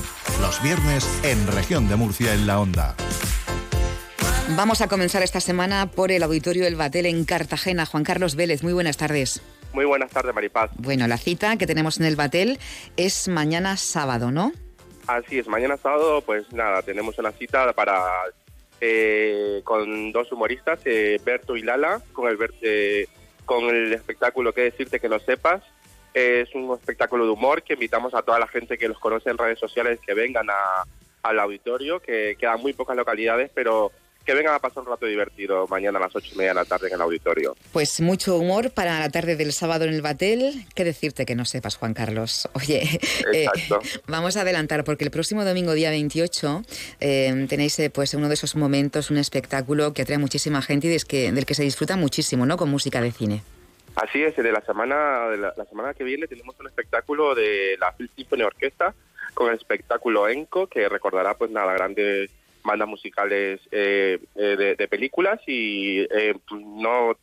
Los 0.42 0.62
viernes 0.62 1.08
en 1.24 1.48
Región 1.48 1.88
de 1.88 1.96
Murcia 1.96 2.34
en 2.34 2.46
la 2.46 2.60
Onda. 2.60 2.94
Vamos 4.58 4.82
a 4.82 4.90
comenzar 4.90 5.24
esta 5.24 5.40
semana 5.40 5.90
por 5.90 6.12
el 6.12 6.24
Auditorio 6.24 6.68
El 6.68 6.76
Batel 6.76 7.06
en 7.06 7.24
Cartagena. 7.24 7.86
Juan 7.86 8.04
Carlos 8.04 8.36
Vélez, 8.36 8.64
muy 8.64 8.74
buenas 8.74 8.98
tardes. 8.98 9.42
Muy 9.78 9.86
buenas 9.86 10.10
tardes, 10.10 10.34
Maripaz. 10.34 10.72
Bueno, 10.80 11.06
la 11.06 11.20
cita 11.20 11.56
que 11.56 11.68
tenemos 11.68 12.00
en 12.00 12.08
el 12.08 12.16
Batel 12.16 12.58
es 12.96 13.28
mañana 13.28 13.78
sábado, 13.78 14.32
¿no? 14.32 14.52
Así 15.06 15.38
es, 15.38 15.48
mañana 15.48 15.78
sábado, 15.78 16.24
pues 16.24 16.52
nada, 16.52 16.82
tenemos 16.82 17.20
una 17.20 17.32
cita 17.32 17.72
para 17.74 18.02
eh, 18.82 19.62
con 19.64 20.12
dos 20.12 20.32
humoristas, 20.32 20.80
eh, 20.86 21.22
Berto 21.24 21.56
y 21.56 21.62
Lala, 21.62 22.02
con 22.12 22.28
el, 22.28 22.40
eh, 22.64 23.06
con 23.46 23.66
el 23.66 23.94
espectáculo 23.94 24.52
Que 24.52 24.62
decirte 24.62 25.00
que 25.00 25.10
no 25.10 25.20
sepas. 25.20 25.62
Es 26.12 26.56
un 26.56 26.74
espectáculo 26.74 27.26
de 27.26 27.32
humor 27.34 27.62
que 27.62 27.74
invitamos 27.74 28.16
a 28.16 28.24
toda 28.24 28.40
la 28.40 28.48
gente 28.48 28.80
que 28.80 28.88
los 28.88 28.98
conoce 28.98 29.30
en 29.30 29.38
redes 29.38 29.60
sociales 29.60 30.00
que 30.04 30.16
vengan 30.16 30.48
al 31.22 31.40
auditorio, 31.40 32.00
que 32.00 32.36
quedan 32.40 32.62
muy 32.62 32.74
pocas 32.74 32.98
localidades, 32.98 33.52
pero 33.54 33.92
que 34.28 34.34
vengan 34.34 34.54
a 34.54 34.60
pasar 34.60 34.84
un 34.84 34.90
rato 34.90 35.06
divertido 35.06 35.68
mañana 35.68 36.00
a 36.00 36.02
las 36.02 36.16
ocho 36.16 36.32
y 36.34 36.38
media 36.38 36.50
de 36.50 36.56
la 36.56 36.66
tarde 36.66 36.90
en 36.90 36.96
el 36.96 37.02
auditorio. 37.02 37.56
Pues 37.72 38.02
mucho 38.02 38.36
humor 38.36 38.72
para 38.72 39.00
la 39.00 39.10
tarde 39.10 39.38
del 39.38 39.54
sábado 39.54 39.86
en 39.86 39.94
el 39.94 40.02
Batel. 40.02 40.66
¿Qué 40.76 40.84
decirte 40.84 41.26
que 41.26 41.34
no 41.34 41.46
sepas, 41.46 41.78
Juan 41.78 41.94
Carlos? 41.94 42.50
Oye, 42.54 43.00
eh, 43.34 43.48
vamos 44.06 44.36
a 44.36 44.42
adelantar 44.42 44.84
porque 44.84 45.06
el 45.06 45.12
próximo 45.12 45.46
domingo, 45.46 45.72
día 45.72 45.92
28, 45.92 46.62
eh, 47.00 47.46
tenéis 47.48 47.80
eh, 47.80 47.90
pues 47.90 48.14
uno 48.16 48.28
de 48.28 48.34
esos 48.34 48.58
momentos, 48.58 49.10
un 49.12 49.18
espectáculo 49.18 49.94
que 49.94 50.02
atrae 50.02 50.18
muchísima 50.18 50.62
gente 50.62 50.88
y 50.88 50.90
del 50.90 51.06
que, 51.06 51.32
del 51.32 51.46
que 51.46 51.54
se 51.54 51.64
disfruta 51.64 51.96
muchísimo, 51.96 52.46
¿no? 52.46 52.58
Con 52.58 52.70
música 52.70 53.00
de 53.00 53.14
cine. 53.14 53.44
Así 53.96 54.22
es, 54.22 54.36
de 54.36 54.52
la 54.52 54.60
semana 54.60 55.30
de 55.30 55.38
la, 55.38 55.66
semana 55.70 55.94
que 55.94 56.04
viene 56.04 56.28
tenemos 56.28 56.54
un 56.60 56.68
espectáculo 56.68 57.34
de 57.34 57.78
la 57.80 57.94
Phil 57.94 58.12
Symphony 58.14 58.44
Orquesta 58.44 58.94
con 59.34 59.48
el 59.48 59.56
espectáculo 59.56 60.28
Enco, 60.28 60.68
que 60.68 60.90
recordará 60.90 61.36
pues 61.36 61.50
nada, 61.50 61.72
grandes 61.74 62.30
bandas 62.68 62.88
musicales 62.88 63.60
eh, 63.72 64.20
eh, 64.36 64.76
de, 64.78 64.88
películas 64.88 65.40
y 65.48 66.02
eh, 66.02 66.36
pues, 66.48 66.62
no 66.62 67.18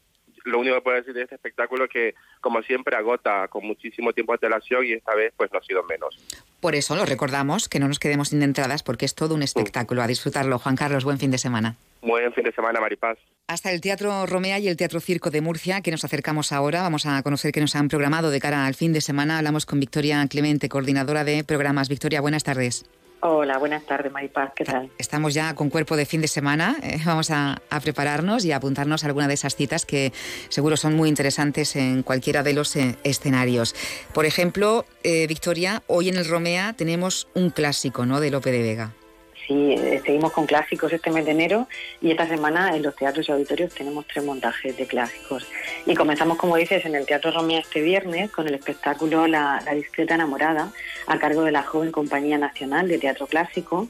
lo 0.45 0.59
único 0.59 0.75
que 0.77 0.83
puedo 0.83 0.97
decir 0.97 1.15
de 1.15 1.23
este 1.23 1.37
espectáculo 1.37 1.85
es 1.85 1.91
que 1.91 2.15
como 2.41 2.63
siempre 2.63 2.97
agota 2.97 3.49
con 3.49 3.67
muchísimo 3.67 4.13
tiempo 4.13 4.33
de 4.33 4.37
antelación 4.37 4.85
y 4.85 4.93
esta 4.93 5.15
vez 5.15 5.33
pues 5.37 5.51
no 5.53 5.59
ha 5.59 5.63
sido 5.63 5.83
menos. 5.85 6.19
Por 6.61 6.75
eso 6.75 6.97
lo 6.97 7.07
recordamos, 7.07 7.69
que 7.69 7.79
no 7.79 7.89
nos 7.89 7.99
quedemos 7.99 8.29
sin 8.29 8.43
entradas 8.43 8.83
porque 8.83 9.07
es 9.07 9.15
todo 9.15 9.35
un 9.35 9.43
espectáculo. 9.43 10.03
A 10.03 10.07
disfrutarlo. 10.07 10.59
Juan 10.59 10.77
Carlos, 10.77 11.05
buen 11.05 11.19
fin 11.19 11.31
de 11.31 11.39
semana. 11.39 11.77
Buen 12.03 12.33
fin 12.35 12.45
de 12.45 12.53
semana, 12.53 12.81
Maripaz. 12.81 13.19
Hasta 13.47 13.71
el 13.71 13.81
Teatro 13.81 14.27
Romea 14.27 14.59
y 14.59 14.69
el 14.69 14.77
Teatro 14.77 15.01
Circo 15.01 15.31
de 15.31 15.41
Murcia, 15.41 15.81
que 15.81 15.91
nos 15.91 16.05
acercamos 16.05 16.53
ahora. 16.53 16.83
Vamos 16.83 17.07
a 17.07 17.23
conocer 17.23 17.53
qué 17.53 17.61
nos 17.61 17.75
han 17.77 17.89
programado 17.89 18.31
de 18.31 18.41
cara 18.41 18.67
al 18.67 18.75
fin 18.75 18.93
de 18.93 19.01
semana. 19.01 19.39
Hablamos 19.39 19.65
con 19.65 19.81
Victoria 19.81 20.27
Clemente, 20.29 20.69
coordinadora 20.69 21.25
de 21.25 21.45
programas. 21.45 21.89
Victoria, 21.89 22.21
buenas 22.21 22.45
tardes. 22.45 22.85
Hola, 23.27 23.57
buenas 23.57 23.87
tardes, 23.87 24.13
Maripaz, 24.13 24.53
¿qué 24.55 24.67
tal? 24.67 24.91
Estamos 24.99 25.33
ya 25.33 25.55
con 25.55 25.71
cuerpo 25.71 25.97
de 25.97 26.05
fin 26.05 26.21
de 26.21 26.29
semana, 26.29 26.77
eh, 26.83 27.01
vamos 27.07 27.31
a, 27.31 27.59
prepararnos 27.83 28.45
y 28.45 28.53
a 28.53 28.57
apuntarnos 28.57 29.03
a 29.03 29.07
alguna 29.07 29.29
de 29.29 29.33
esas 29.33 29.57
citas 29.57 29.87
que 29.87 30.13
seguro 30.51 30.77
son 30.77 30.95
muy 30.95 31.09
interesantes 31.09 31.75
en 31.75 32.03
cualquiera 32.03 32.43
de 32.43 32.53
los 32.53 32.77
eh, 32.77 32.99
escenarios. 33.03 33.75
Por 34.13 34.27
ejemplo, 34.27 34.85
eh, 35.05 35.27
Victoria, 35.27 35.83
hoy 35.87 36.11
en 36.11 36.19
el 36.19 36.29
Romea 36.29 36.75
tenemos 36.75 37.27
un 37.33 37.49
clásico 37.49 38.05
¿no? 38.05 38.21
de 38.21 38.31
Lope 38.31 38.53
de 38.53 38.61
Vega. 38.61 38.93
Sí, 39.47 39.73
eh, 39.73 40.01
seguimos 40.05 40.33
con 40.33 40.47
clásicos 40.47 40.93
este 40.93 41.11
mes 41.11 41.27
de 41.27 41.33
enero 41.33 41.69
y 42.01 42.11
esta 42.11 42.27
semana 42.27 42.75
en 42.75 42.83
los 42.83 42.97
teatros 42.97 43.29
y 43.29 43.33
auditorios 43.33 43.75
tenemos 43.75 44.07
tres 44.07 44.25
montajes 44.25 44.77
de 44.77 44.87
clásicos. 44.87 45.47
Y 45.85 45.95
comenzamos, 45.95 46.39
como 46.39 46.57
dices, 46.57 46.85
en 46.87 46.95
el 46.95 47.05
Teatro 47.05 47.31
Romea 47.31 47.61
este 47.61 47.83
viernes 47.83 48.31
con 48.31 48.49
el 48.49 48.55
espectáculo 48.55 49.27
La, 49.27 49.63
discreta 49.75 50.15
enamorada 50.15 50.73
a 51.07 51.19
cargo 51.19 51.43
de 51.43 51.53
la 51.53 51.63
joven 51.63 51.93
Compañía 51.93 52.39
Nacional 52.39 52.89
de 52.89 52.99
Teatro 52.99 53.27
Clásico 53.27 53.89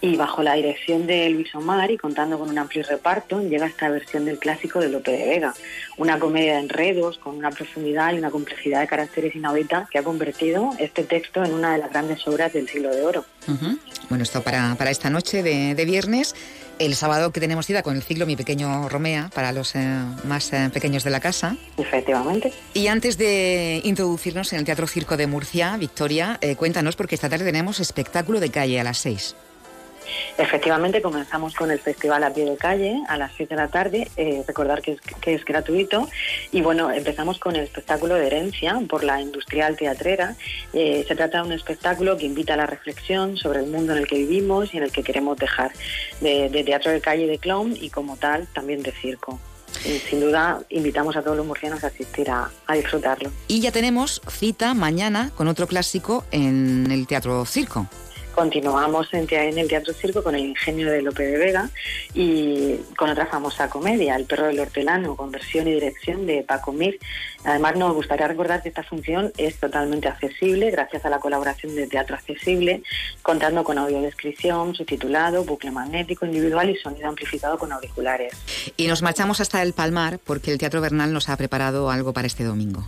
y 0.00 0.16
bajo 0.16 0.42
la 0.42 0.54
dirección 0.54 1.06
de 1.06 1.28
Luis 1.30 1.54
Omar 1.54 1.90
y 1.90 1.98
contando 1.98 2.38
con 2.38 2.48
un 2.48 2.58
amplio 2.58 2.82
reparto 2.82 3.42
llega 3.42 3.66
esta 3.66 3.88
versión 3.88 4.24
del 4.24 4.38
clásico 4.38 4.80
de 4.80 4.88
Lope 4.88 5.12
de 5.12 5.26
Vega, 5.26 5.54
una 5.98 6.18
comedia 6.18 6.54
de 6.54 6.60
enredos 6.60 7.18
con 7.18 7.36
una 7.36 7.50
profundidad 7.50 8.12
y 8.12 8.18
una 8.18 8.30
complejidad 8.30 8.80
de 8.80 8.88
caracteres 8.88 9.34
inaudita 9.34 9.86
que 9.90 9.98
ha 9.98 10.02
convertido 10.02 10.70
este 10.78 11.04
texto 11.04 11.44
en 11.44 11.54
una 11.54 11.72
de 11.72 11.78
las 11.78 11.90
grandes 11.90 12.26
obras 12.26 12.52
del 12.52 12.68
siglo 12.68 12.94
de 12.94 13.02
oro. 13.02 13.24
Bueno, 14.08 14.22
esto 14.22 14.42
para, 14.42 14.74
para 14.76 14.90
esta 14.96 15.10
noche 15.10 15.42
de, 15.42 15.84
viernes. 15.84 16.34
El 16.78 16.94
sábado 16.94 17.30
que 17.30 17.40
tenemos 17.40 17.66
cita 17.66 17.82
con 17.82 17.96
el 17.96 18.02
ciclo 18.02 18.26
Mi 18.26 18.34
Pequeño 18.36 18.88
Romea 18.88 19.30
para 19.34 19.52
los 19.52 19.74
eh, 19.74 19.78
más 20.24 20.52
eh, 20.52 20.70
pequeños 20.72 21.04
de 21.04 21.10
la 21.10 21.20
casa. 21.20 21.56
Efectivamente. 21.76 22.52
Y 22.74 22.88
antes 22.88 23.16
de 23.18 23.80
introducirnos 23.84 24.52
en 24.52 24.58
el 24.58 24.64
Teatro 24.64 24.86
Circo 24.86 25.16
de 25.16 25.26
Murcia, 25.26 25.76
Victoria, 25.76 26.38
eh, 26.40 26.56
cuéntanos 26.56 26.96
porque 26.96 27.14
esta 27.14 27.28
tarde 27.28 27.44
tenemos 27.44 27.78
espectáculo 27.80 28.40
de 28.40 28.50
calle 28.50 28.80
a 28.80 28.84
las 28.84 28.98
seis. 28.98 29.36
Efectivamente, 30.38 31.00
comenzamos 31.02 31.54
con 31.54 31.70
el 31.70 31.78
festival 31.78 32.22
a 32.24 32.32
pie 32.32 32.44
de 32.44 32.56
calle 32.56 33.02
a 33.08 33.16
las 33.16 33.32
7 33.36 33.54
de 33.54 33.60
la 33.60 33.68
tarde. 33.68 34.10
Eh, 34.16 34.42
recordar 34.46 34.82
que 34.82 34.98
es, 35.26 35.44
gratuito. 35.44 36.08
Y 36.52 36.60
bueno, 36.60 36.90
empezamos 36.90 37.38
con 37.38 37.56
el 37.56 37.64
espectáculo 37.64 38.14
de 38.14 38.26
herencia 38.26 38.78
por 38.88 39.04
la 39.04 39.20
industrial 39.20 39.76
teatrera. 39.76 40.36
Eh, 40.72 41.04
se 41.06 41.14
trata 41.14 41.38
de 41.38 41.48
un 41.48 41.52
espectáculo 41.52 42.16
que 42.16 42.26
invita 42.26 42.54
a 42.54 42.56
la 42.56 42.66
reflexión 42.66 43.36
sobre 43.36 43.60
el 43.60 43.66
mundo 43.66 43.92
en 43.92 43.98
el 43.98 44.06
que 44.06 44.16
vivimos 44.16 44.74
y 44.74 44.78
en 44.78 44.84
el 44.84 44.92
que 44.92 45.02
queremos 45.02 45.36
dejar, 45.38 45.72
de, 46.20 46.48
teatro 46.64 46.90
de 46.90 47.00
calle 47.00 47.26
de 47.26 47.38
clown 47.38 47.76
y 47.78 47.90
como 47.90 48.16
tal 48.16 48.46
también 48.48 48.82
de 48.82 48.92
circo. 48.92 49.38
sin 50.08 50.20
duda, 50.20 50.60
invitamos 50.70 51.16
a 51.16 51.22
todos 51.22 51.36
los 51.36 51.46
murcianos 51.46 51.84
a 51.84 51.88
asistir 51.88 52.30
a, 52.30 52.50
a, 52.66 52.74
disfrutarlo. 52.74 53.30
Y 53.48 53.60
ya 53.60 53.72
tenemos 53.72 54.20
cita 54.28 54.74
mañana 54.74 55.30
con 55.34 55.48
otro 55.48 55.66
clásico 55.66 56.24
en 56.30 56.90
el 56.90 57.06
Teatro 57.06 57.44
Circo. 57.44 57.88
Continuamos 58.36 59.08
en, 59.14 59.26
el 59.58 59.66
Teatro 59.66 59.94
Circo 59.94 60.22
con 60.22 60.34
el 60.34 60.44
ingenio 60.44 60.90
de 60.90 61.00
Lope 61.00 61.22
de 61.22 61.38
Vega 61.38 61.70
y 62.12 62.76
con 62.94 63.08
otra 63.08 63.24
famosa 63.24 63.70
comedia, 63.70 64.14
El 64.14 64.26
perro 64.26 64.48
del 64.48 64.60
hortelano, 64.60 65.16
con 65.16 65.30
versión 65.30 65.66
y 65.66 65.72
dirección 65.72 66.26
de 66.26 66.42
Paco 66.42 66.70
Mir. 66.70 67.00
Además, 67.44 67.76
nos 67.76 67.94
gustaría 67.94 68.28
recordar 68.28 68.62
que 68.62 68.68
esta 68.68 68.82
función 68.82 69.32
es 69.38 69.56
totalmente 69.56 70.08
accesible 70.08 70.70
gracias 70.70 71.06
a 71.06 71.08
la 71.08 71.18
colaboración 71.18 71.74
de 71.74 71.86
Teatro 71.86 72.14
Accesible, 72.14 72.82
contando 73.22 73.64
con 73.64 73.78
audiodescripción, 73.78 74.74
subtitulado, 74.74 75.44
bucle 75.44 75.70
magnético 75.70 76.26
individual 76.26 76.68
y 76.68 76.76
sonido 76.76 77.08
amplificado 77.08 77.56
con 77.56 77.72
auriculares. 77.72 78.34
Y 78.76 78.86
nos 78.86 79.00
marchamos 79.00 79.40
hasta 79.40 79.62
el 79.62 79.72
Palmar 79.72 80.18
porque 80.18 80.52
el 80.52 80.58
Teatro 80.58 80.82
Bernal 80.82 81.10
nos 81.10 81.30
ha 81.30 81.38
preparado 81.38 81.90
algo 81.90 82.12
para 82.12 82.26
este 82.26 82.44
domingo. 82.44 82.84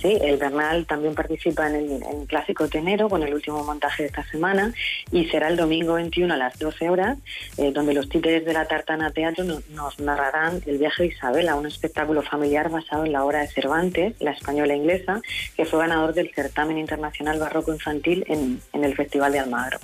Sí, 0.00 0.16
el 0.20 0.36
Bernal 0.36 0.86
también 0.86 1.14
participa 1.14 1.68
en 1.68 1.74
el, 1.74 2.26
Clásico 2.28 2.68
Tenero 2.68 3.08
con 3.08 3.22
el 3.22 3.34
último 3.34 3.64
montaje 3.64 4.04
de 4.04 4.08
esta 4.08 4.24
semana 4.30 4.72
y 5.10 5.26
será 5.26 5.48
el 5.48 5.56
domingo 5.56 5.94
21 5.94 6.34
a 6.34 6.36
las 6.36 6.58
12 6.58 6.88
horas, 6.88 7.18
eh, 7.56 7.72
donde 7.72 7.94
los 7.94 8.08
títeres 8.08 8.44
de 8.44 8.52
la 8.52 8.66
Tartana 8.66 9.10
Teatro 9.10 9.44
nos, 9.44 9.98
narrarán 9.98 10.62
el 10.66 10.78
viaje 10.78 11.04
de 11.04 11.08
Isabela, 11.08 11.54
un 11.54 11.66
espectáculo 11.66 12.22
familiar 12.22 12.70
basado 12.70 13.04
en 13.04 13.12
la 13.12 13.24
obra 13.24 13.40
de 13.40 13.48
Cervantes, 13.48 14.14
la 14.20 14.32
española 14.32 14.74
inglesa, 14.74 15.20
que 15.56 15.64
fue 15.64 15.80
ganador 15.80 16.14
del 16.14 16.30
certamen 16.34 16.78
internacional 16.78 17.38
barroco 17.38 17.72
infantil 17.72 18.24
en, 18.28 18.60
el 18.72 18.94
Festival 18.94 19.32
de 19.32 19.40
Almagro. 19.40 19.78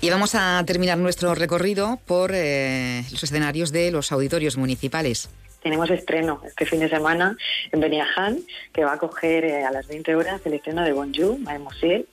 Y 0.00 0.10
vamos 0.10 0.34
a 0.34 0.62
terminar 0.66 0.98
nuestro 0.98 1.34
recorrido 1.34 1.98
por 2.06 2.30
eh, 2.32 3.02
los 3.10 3.22
escenarios 3.22 3.72
de 3.72 3.90
los 3.90 4.12
auditorios 4.12 4.56
municipales 4.56 5.28
tenemos 5.62 5.90
estreno 5.90 6.40
este 6.46 6.66
fin 6.66 6.80
de 6.80 6.88
semana 6.88 7.36
en 7.72 7.80
Beniaján, 7.80 8.38
que 8.72 8.84
va 8.84 8.94
a 8.94 8.98
coger 8.98 9.44
eh, 9.44 9.64
a 9.64 9.70
las 9.70 9.86
20 9.88 10.14
horas 10.14 10.40
el 10.44 10.54
estreno 10.54 10.82
de 10.82 10.92
Bonjour, 10.92 11.38
Mademoiselle, 11.38 12.06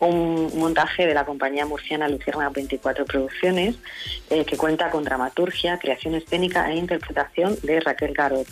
un 0.00 0.50
montaje 0.58 1.06
de 1.06 1.14
la 1.14 1.24
compañía 1.24 1.66
murciana 1.66 2.08
Lucierna 2.08 2.48
24 2.50 3.04
Producciones, 3.04 3.76
eh, 4.30 4.44
que 4.44 4.56
cuenta 4.56 4.90
con 4.90 5.04
dramaturgia, 5.04 5.78
creación 5.78 6.14
escénica 6.14 6.70
e 6.70 6.76
interpretación 6.76 7.56
de 7.62 7.80
Raquel 7.80 8.14
Garot. 8.14 8.48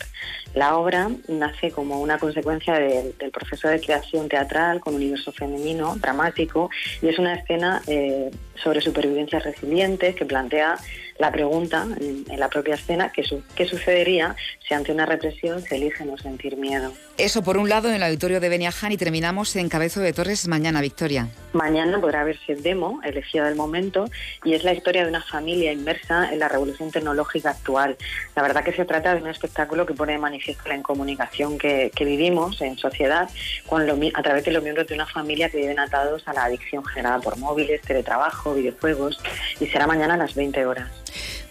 La 0.53 0.77
obra 0.77 1.09
nace 1.27 1.71
como 1.71 1.99
una 2.01 2.19
consecuencia 2.19 2.75
del 2.75 3.31
proceso 3.31 3.67
de 3.67 3.79
creación 3.79 4.29
teatral 4.29 4.79
con 4.79 4.95
universo 4.95 5.31
femenino, 5.31 5.95
dramático, 5.95 6.69
y 7.01 7.07
es 7.07 7.17
una 7.17 7.35
escena 7.35 7.81
eh, 7.87 8.29
sobre 8.55 8.81
supervivencia 8.81 9.39
resiliente 9.39 10.13
que 10.13 10.25
plantea 10.25 10.77
la 11.23 11.31
pregunta 11.31 11.87
en, 12.01 12.37
la 12.37 12.49
propia 12.49 12.75
escena, 12.75 13.09
¿qué, 13.13 13.23
¿qué 13.55 13.65
sucedería 13.65 14.35
si 14.67 14.73
ante 14.73 14.91
una 14.91 15.05
represión 15.05 15.61
se 15.61 15.77
elige 15.77 16.03
no 16.03 16.17
sentir 16.17 16.57
miedo? 16.57 16.91
Eso 17.17 17.43
por 17.43 17.57
un 17.57 17.69
lado 17.69 17.89
en 17.89 17.95
el 17.95 18.01
auditorio 18.01 18.39
de 18.39 18.49
Beniaján 18.49 18.91
y 18.91 18.97
terminamos 18.97 19.55
en 19.55 19.69
Cabezo 19.69 19.99
de 19.99 20.13
Torres 20.13 20.47
mañana, 20.47 20.81
Victoria. 20.81 21.27
Mañana 21.53 22.01
podrá 22.01 22.23
verse 22.23 22.53
el 22.53 22.63
demo, 22.63 23.01
elegida 23.03 23.45
del 23.45 23.55
momento, 23.55 24.09
y 24.43 24.55
es 24.55 24.63
la 24.63 24.73
historia 24.73 25.03
de 25.03 25.09
una 25.09 25.21
familia 25.21 25.71
inmersa 25.71 26.33
en 26.33 26.39
la 26.39 26.49
revolución 26.49 26.89
tecnológica 26.89 27.51
actual. 27.51 27.97
La 28.35 28.41
verdad 28.41 28.63
que 28.63 28.73
se 28.73 28.83
trata 28.85 29.13
de 29.13 29.21
un 29.21 29.27
espectáculo 29.27 29.85
que 29.85 29.93
pone 29.93 30.13
de 30.13 30.17
manifiesto 30.17 30.67
la 30.67 30.75
incomunicación 30.75 31.59
que, 31.59 31.91
vivimos 31.99 32.59
en 32.61 32.77
sociedad 32.77 33.29
con 33.67 33.83
a 33.83 34.23
través 34.23 34.43
de 34.43 34.51
los 34.51 34.63
miembros 34.63 34.87
de 34.87 34.95
una 34.95 35.05
familia 35.05 35.49
que 35.49 35.57
viven 35.57 35.79
atados 35.79 36.27
a 36.27 36.33
la 36.33 36.45
adicción 36.45 36.83
generada 36.83 37.19
por 37.19 37.37
móviles, 37.37 37.81
teletrabajo, 37.81 38.55
videojuegos, 38.55 39.21
y 39.59 39.67
será 39.67 39.85
mañana 39.85 40.15
a 40.15 40.17
las 40.17 40.33
20 40.33 40.65
horas. 40.65 40.89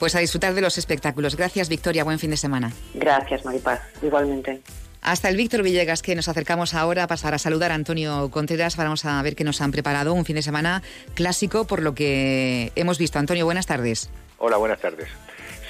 Pues 0.00 0.16
a 0.16 0.18
disfrutar 0.18 0.54
de 0.54 0.60
los 0.60 0.76
espectáculos. 0.76 1.36
Gracias, 1.36 1.68
Victoria. 1.68 2.02
Buen 2.02 2.18
fin 2.18 2.30
de 2.30 2.36
semana. 2.36 2.72
Gracias, 2.94 3.44
Maripaz. 3.44 3.80
Igualmente. 4.02 4.60
Hasta 5.02 5.28
el 5.28 5.36
Víctor 5.36 5.64
Villegas, 5.64 6.00
que 6.00 6.14
nos 6.14 6.28
acercamos 6.28 6.74
ahora 6.74 7.08
para 7.08 7.36
saludar 7.36 7.72
a 7.72 7.74
Antonio 7.74 8.30
Contreras. 8.30 8.76
Vamos 8.76 9.04
a 9.04 9.20
ver 9.20 9.34
qué 9.34 9.42
nos 9.42 9.60
han 9.60 9.72
preparado. 9.72 10.14
Un 10.14 10.24
fin 10.24 10.36
de 10.36 10.42
semana 10.42 10.80
clásico 11.14 11.66
por 11.66 11.82
lo 11.82 11.92
que 11.92 12.70
hemos 12.76 12.98
visto. 12.98 13.18
Antonio, 13.18 13.44
buenas 13.44 13.66
tardes. 13.66 14.10
Hola, 14.38 14.58
buenas 14.58 14.80
tardes. 14.80 15.08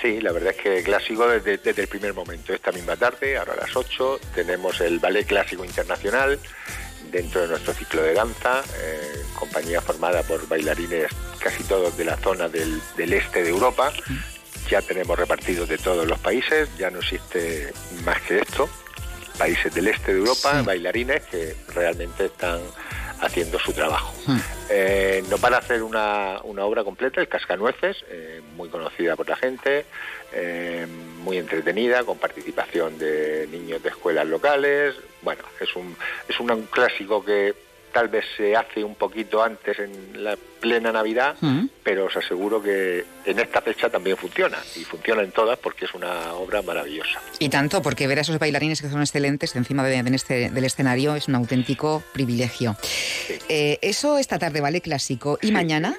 Sí, 0.03 0.21
la 0.21 0.33
verdad 0.33 0.55
es 0.55 0.63
que 0.63 0.83
clásico 0.83 1.27
desde, 1.27 1.59
el 1.81 1.89
primer 1.89 2.13
momento. 2.13 2.53
Esta 2.53 2.73
misma 2.73 2.95
tarde, 2.97 3.39
ahora 3.39 3.55
a 3.55 3.57
las 3.57 3.75
8, 3.75 4.21
tenemos 4.35 4.83
el 4.83 4.99
Ballet 4.99 5.27
Clásico 5.27 5.65
Internacional 5.65 6.39
dentro 7.11 7.41
de 7.41 7.49
nuestro 7.49 7.73
ciclo 7.73 8.03
de 8.03 8.13
danza, 8.13 8.63
eh, 8.83 9.23
compañía 9.35 9.81
formada 9.81 10.23
por 10.25 10.47
bailarines 10.47 11.11
casi 11.39 11.63
todos 11.65 11.97
de 11.97 12.05
la 12.05 12.19
zona 12.19 12.51
del, 12.51 12.83
del 12.99 13.15
este 13.15 13.45
de 13.45 13.49
Europa. 13.49 13.95
Ya 14.69 14.83
tenemos 14.83 15.19
repartidos 15.19 15.71
de 15.71 15.79
todos 15.79 16.07
los 16.07 16.19
países, 16.19 16.69
ya 16.77 16.91
no 16.91 16.99
existe 16.99 17.73
más 18.05 18.21
que 18.23 18.41
esto 18.41 18.69
países 19.43 19.75
del 19.75 19.89
este 19.89 20.13
de 20.13 20.19
Europa, 20.21 20.63
bailarines 20.63 21.21
que 21.23 21.57
realmente 21.75 22.27
están 22.27 22.61
haciendo 23.23 23.59
su 23.59 23.73
trabajo. 23.73 24.15
Hmm. 24.25 24.39
Eh, 24.71 25.25
nos 25.29 25.41
van 25.41 25.55
a 25.55 25.57
hacer 25.57 25.83
una, 25.83 26.39
obra 26.45 26.85
completa, 26.85 27.21
el 27.21 27.27
Cascanueces, 27.27 28.05
eh, 28.09 28.41
muy 28.55 28.69
conocida 28.69 29.17
por 29.17 29.29
la 29.29 29.35
gente, 29.35 29.85
eh, 30.33 30.87
muy 31.25 31.39
entretenida, 31.39 32.05
con 32.05 32.19
participación 32.19 32.99
de 32.99 33.49
niños 33.51 33.83
de 33.83 33.89
escuelas 33.89 34.29
locales. 34.29 34.95
Bueno, 35.23 35.43
es 35.59 35.75
un, 35.75 35.97
es 36.29 36.39
un 36.39 36.67
clásico 36.67 37.25
que 37.25 37.53
tal 37.93 38.09
vez 38.09 38.25
se 38.37 38.57
hace 38.57 38.83
un 38.83 38.95
poquito 38.95 39.43
antes 39.43 39.79
en 39.79 40.25
la 40.25 40.37
plena 40.61 40.93
Navidad, 40.93 41.37
mm. 41.41 41.67
pero 41.83 42.07
os 42.07 42.17
aseguro 42.17 42.63
que 42.63 43.05
en 43.27 43.39
esta 43.39 43.61
fecha 43.61 43.91
también 43.91 44.17
funciona, 44.17 44.59
y 44.77 44.85
funciona 44.85 45.23
en 45.23 45.33
todas 45.33 45.59
porque 45.59 45.85
es 45.85 45.95
una 45.95 46.33
obra 46.35 46.63
maravillosa. 46.63 47.21
Y 47.39 47.49
tanto, 47.49 47.83
porque 47.83 48.07
ver 48.07 48.19
a 48.19 48.21
esos 48.23 48.39
bailarines 48.39 48.81
que 48.81 48.89
son 48.89 49.01
excelentes 49.01 49.55
encima 49.57 49.85
de, 49.85 49.99
este, 50.15 50.51
del 50.51 50.65
escenario 50.65 51.17
es 51.17 51.29
un 51.29 51.35
auténtico 51.35 52.03
privilegio. 52.13 52.77
Eh, 53.49 53.79
eso 53.83 54.19
esta 54.19 54.39
tarde, 54.39 54.61
¿vale? 54.61 54.81
Clásico. 54.81 55.39
¿Y 55.43 55.51
mañana? 55.51 55.97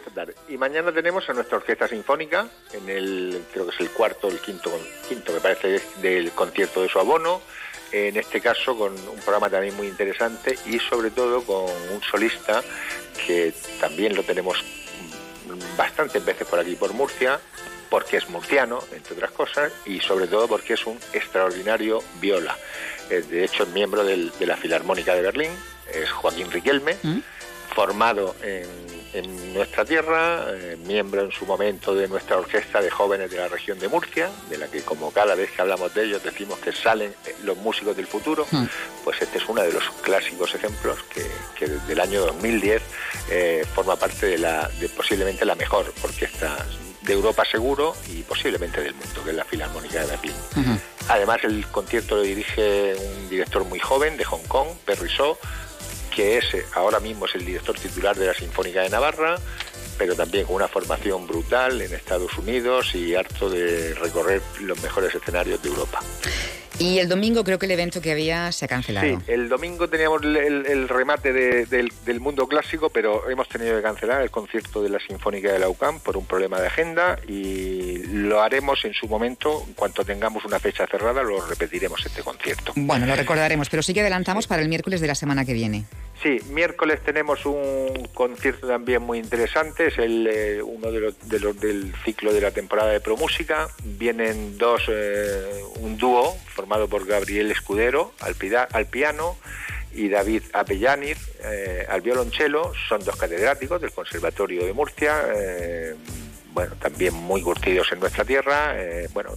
Y 0.48 0.58
mañana 0.58 0.92
tenemos 0.92 1.30
a 1.30 1.34
nuestra 1.34 1.58
orquesta 1.58 1.88
sinfónica, 1.88 2.48
en 2.74 2.90
el, 2.90 3.42
creo 3.52 3.68
que 3.68 3.76
es 3.76 3.82
el 3.82 3.90
cuarto, 3.90 4.30
el 4.30 4.40
quinto, 4.40 4.72
quinto 5.08 5.34
me 5.34 5.40
parece, 5.40 5.82
del 6.02 6.32
concierto 6.32 6.82
de 6.82 6.90
su 6.90 7.00
abono 7.00 7.42
en 7.94 8.18
este 8.18 8.42
caso 8.42 8.76
con 8.76 8.92
un 8.92 9.20
programa 9.24 9.50
también 9.50 9.76
muy 9.78 9.88
interesante 9.88 10.58
y 10.66 10.80
sobre 10.80 11.12
todo 11.12 11.44
con 11.44 11.66
un 11.94 12.02
solista 12.02 12.64
que 13.26 13.54
también 13.80 14.16
lo 14.16 14.24
tenemos 14.24 14.64
bastantes 15.78 16.26
veces 16.26 16.48
por 16.48 16.60
aquí 16.60 16.76
por 16.76 16.92
Murcia, 16.94 17.40
porque 17.90 18.18
es 18.18 18.28
murciano, 18.30 18.80
entre 18.92 19.14
otras 19.14 19.32
cosas, 19.32 19.72
y 19.86 20.00
sobre 20.00 20.26
todo 20.26 20.48
porque 20.48 20.74
es 20.74 20.86
un 20.88 20.98
extraordinario 21.14 22.04
viola. 22.20 22.58
De 23.10 23.44
hecho, 23.44 23.64
es 23.64 23.70
miembro 23.70 24.04
de 24.04 24.32
la 24.40 24.58
Filarmónica 24.58 25.14
de 25.14 25.22
Berlín, 25.22 25.52
es 25.94 26.10
Joaquín 26.10 26.50
Riquelme, 26.50 26.98
¿Mm? 27.04 27.20
formado 27.76 28.36
en 28.42 28.68
en 29.13 29.54
nuestra 29.54 29.86
tierra, 29.86 30.45
eh, 30.49 30.78
miembro 30.86 31.21
en 31.21 31.32
su 31.32 31.45
momento 31.45 31.93
de 31.93 32.08
nuestra 32.08 32.38
orquesta 32.38 32.82
de 32.82 32.89
jóvenes 32.89 33.30
de 33.30 33.38
la 33.38 33.47
región 33.47 33.78
de 33.80 33.88
Murcia, 33.88 34.30
de 34.49 34.58
la 34.58 34.67
que 34.67 34.82
como 34.82 35.12
cada 35.12 35.36
vez 35.36 35.52
que 35.52 35.62
hablamos 35.62 35.93
de 35.93 36.06
ellos 36.06 36.23
decimos 36.23 36.60
que 36.60 36.71
salen 36.71 37.13
eh, 37.26 37.36
los 37.43 37.58
músicos 37.58 37.95
del 37.95 38.08
futuro, 38.08 38.45
hmm. 38.49 38.65
pues 39.04 39.21
este 39.21 39.38
es 39.38 39.47
uno 39.47 39.62
de 39.62 39.71
los 39.71 39.84
clásicos 40.02 40.54
ejemplos 40.56 40.97
que, 41.04 41.23
desde 41.60 41.93
el 41.93 41.99
año 41.99 42.21
2010 42.21 42.82
eh, 43.30 43.65
forma 43.73 43.95
parte 43.95 44.26
de, 44.26 44.38
la, 44.38 44.67
de 44.80 44.89
posiblemente 44.89 45.45
la 45.45 45.56
mejor 45.56 45.93
orquesta 46.04 46.58
de 47.02 47.13
Europa 47.13 47.43
seguro 47.45 47.95
y 48.10 48.23
posiblemente 48.23 48.82
del 48.82 48.93
mundo, 48.93 49.23
que 49.23 49.30
es 49.32 49.36
la 49.36 49.45
Filarmónica 49.45 50.02
de 50.02 50.08
Berlín. 50.08 50.36
Además, 51.10 51.43
el 51.43 51.67
concierto 51.67 52.15
lo 52.15 52.21
dirige 52.21 52.95
un 52.95 53.30
director 53.30 53.65
muy 53.65 53.80
joven 53.80 54.15
de 54.15 54.23
Hong 54.23 54.43
Kong, 54.47 54.69
Perry 54.86 55.10
Shaw, 55.10 55.38
que 56.15 56.38
es 56.38 56.45
ahora 56.73 56.99
mismo 56.99 57.26
es 57.26 57.36
el 57.36 57.45
director 57.45 57.76
titular 57.78 58.15
de 58.15 58.28
la 58.28 58.34
Sinfónica 58.34 58.82
de 58.82 58.89
Navarra, 58.89 59.36
pero 59.97 60.15
también 60.15 60.45
con 60.45 60.56
una 60.56 60.67
formación 60.67 61.28
brutal 61.28 61.82
en 61.82 61.93
Estados 61.93 62.38
Unidos 62.38 62.93
y 62.95 63.15
harto 63.15 63.49
de 63.49 63.93
recorrer 63.95 64.41
los 64.62 64.82
mejores 64.82 65.13
escenarios 65.13 65.62
de 65.62 65.69
Europa. 65.69 65.99
Y 66.80 67.00
el 67.00 67.08
domingo 67.08 67.44
creo 67.44 67.60
que 67.60 67.66
el 67.66 67.72
evento 67.72 68.02
que 68.02 68.12
había 68.12 68.52
se 68.52 68.66
ha 68.66 68.68
cancelado. 68.68 69.08
Sí, 69.08 69.18
el 69.28 69.48
domingo 69.48 69.88
teníamos 69.88 70.24
el, 70.24 70.90
remate 70.90 71.32
del, 71.32 72.20
mundo 72.20 72.48
clásico, 72.48 72.90
pero 72.90 73.30
hemos 73.30 73.48
tenido 73.48 73.76
que 73.76 73.82
cancelar 73.82 74.22
el 74.22 74.32
concierto 74.32 74.82
de 74.82 74.90
la 74.90 75.00
Sinfónica 75.00 75.52
de 75.52 75.60
la 75.60 75.70
UCAM 75.70 76.00
por 76.00 76.18
un 76.18 76.26
problema 76.26 76.60
de 76.60 76.68
agenda 76.68 77.20
y 77.28 78.04
lo 78.08 78.42
haremos 78.42 78.84
en 78.86 78.94
su 78.94 79.08
momento, 79.08 79.64
en 79.68 79.74
cuanto 79.74 80.04
tengamos 80.04 80.46
una 80.46 80.60
fecha 80.60 80.88
cerrada, 80.88 81.22
lo 81.24 81.46
repetiremos 81.46 82.04
este 82.06 82.24
concierto. 82.24 82.74
Bueno, 82.76 83.06
lo 83.06 83.16
recordaremos, 83.16 83.70
pero 83.70 83.84
sí 83.84 83.94
que 83.94 84.02
adelantamos 84.02 84.48
para 84.48 84.62
el 84.62 84.70
miércoles 84.70 85.02
de 85.02 85.08
la 85.08 85.16
semana 85.16 85.46
que 85.46 85.54
viene. 85.54 85.86
Sí, 86.24 86.40
miércoles 86.52 87.02
tenemos 87.04 87.46
un 87.46 88.08
concierto 88.14 88.66
también 88.66 89.02
muy 89.02 89.20
interesante, 89.20 89.88
es 89.88 89.96
eh, 89.98 90.62
uno 90.64 90.90
de 90.90 91.02
los, 91.02 91.60
del 91.60 91.94
ciclo 92.06 92.32
de 92.32 92.40
la 92.40 92.52
temporada 92.52 92.92
de 92.92 93.02
ProMúsica. 93.02 93.68
Vienen 93.84 94.58
dos, 94.58 94.84
eh, 94.88 95.62
un 95.82 95.98
dúo 95.98 96.34
formado 96.48 96.88
por 96.88 97.06
Gabriel 97.06 97.52
Escudero 97.52 98.14
al, 98.22 98.38
al 98.72 98.86
piano 98.86 99.36
y 99.92 100.08
David 100.08 100.44
Apellaniz 100.54 101.18
eh, 101.44 101.86
al 101.90 102.00
violonchelo. 102.00 102.72
Son 102.88 103.04
dos 103.04 103.18
catedráticos 103.18 103.82
del 103.82 103.92
Conservatorio 103.92 104.66
de 104.66 104.72
Murcia, 104.72 105.26
bueno, 106.54 106.74
también 106.76 107.16
muy 107.16 107.42
curtidos 107.42 107.92
en 107.92 108.00
nuestra 108.00 108.24
tierra. 108.24 108.78
bueno, 109.14 109.34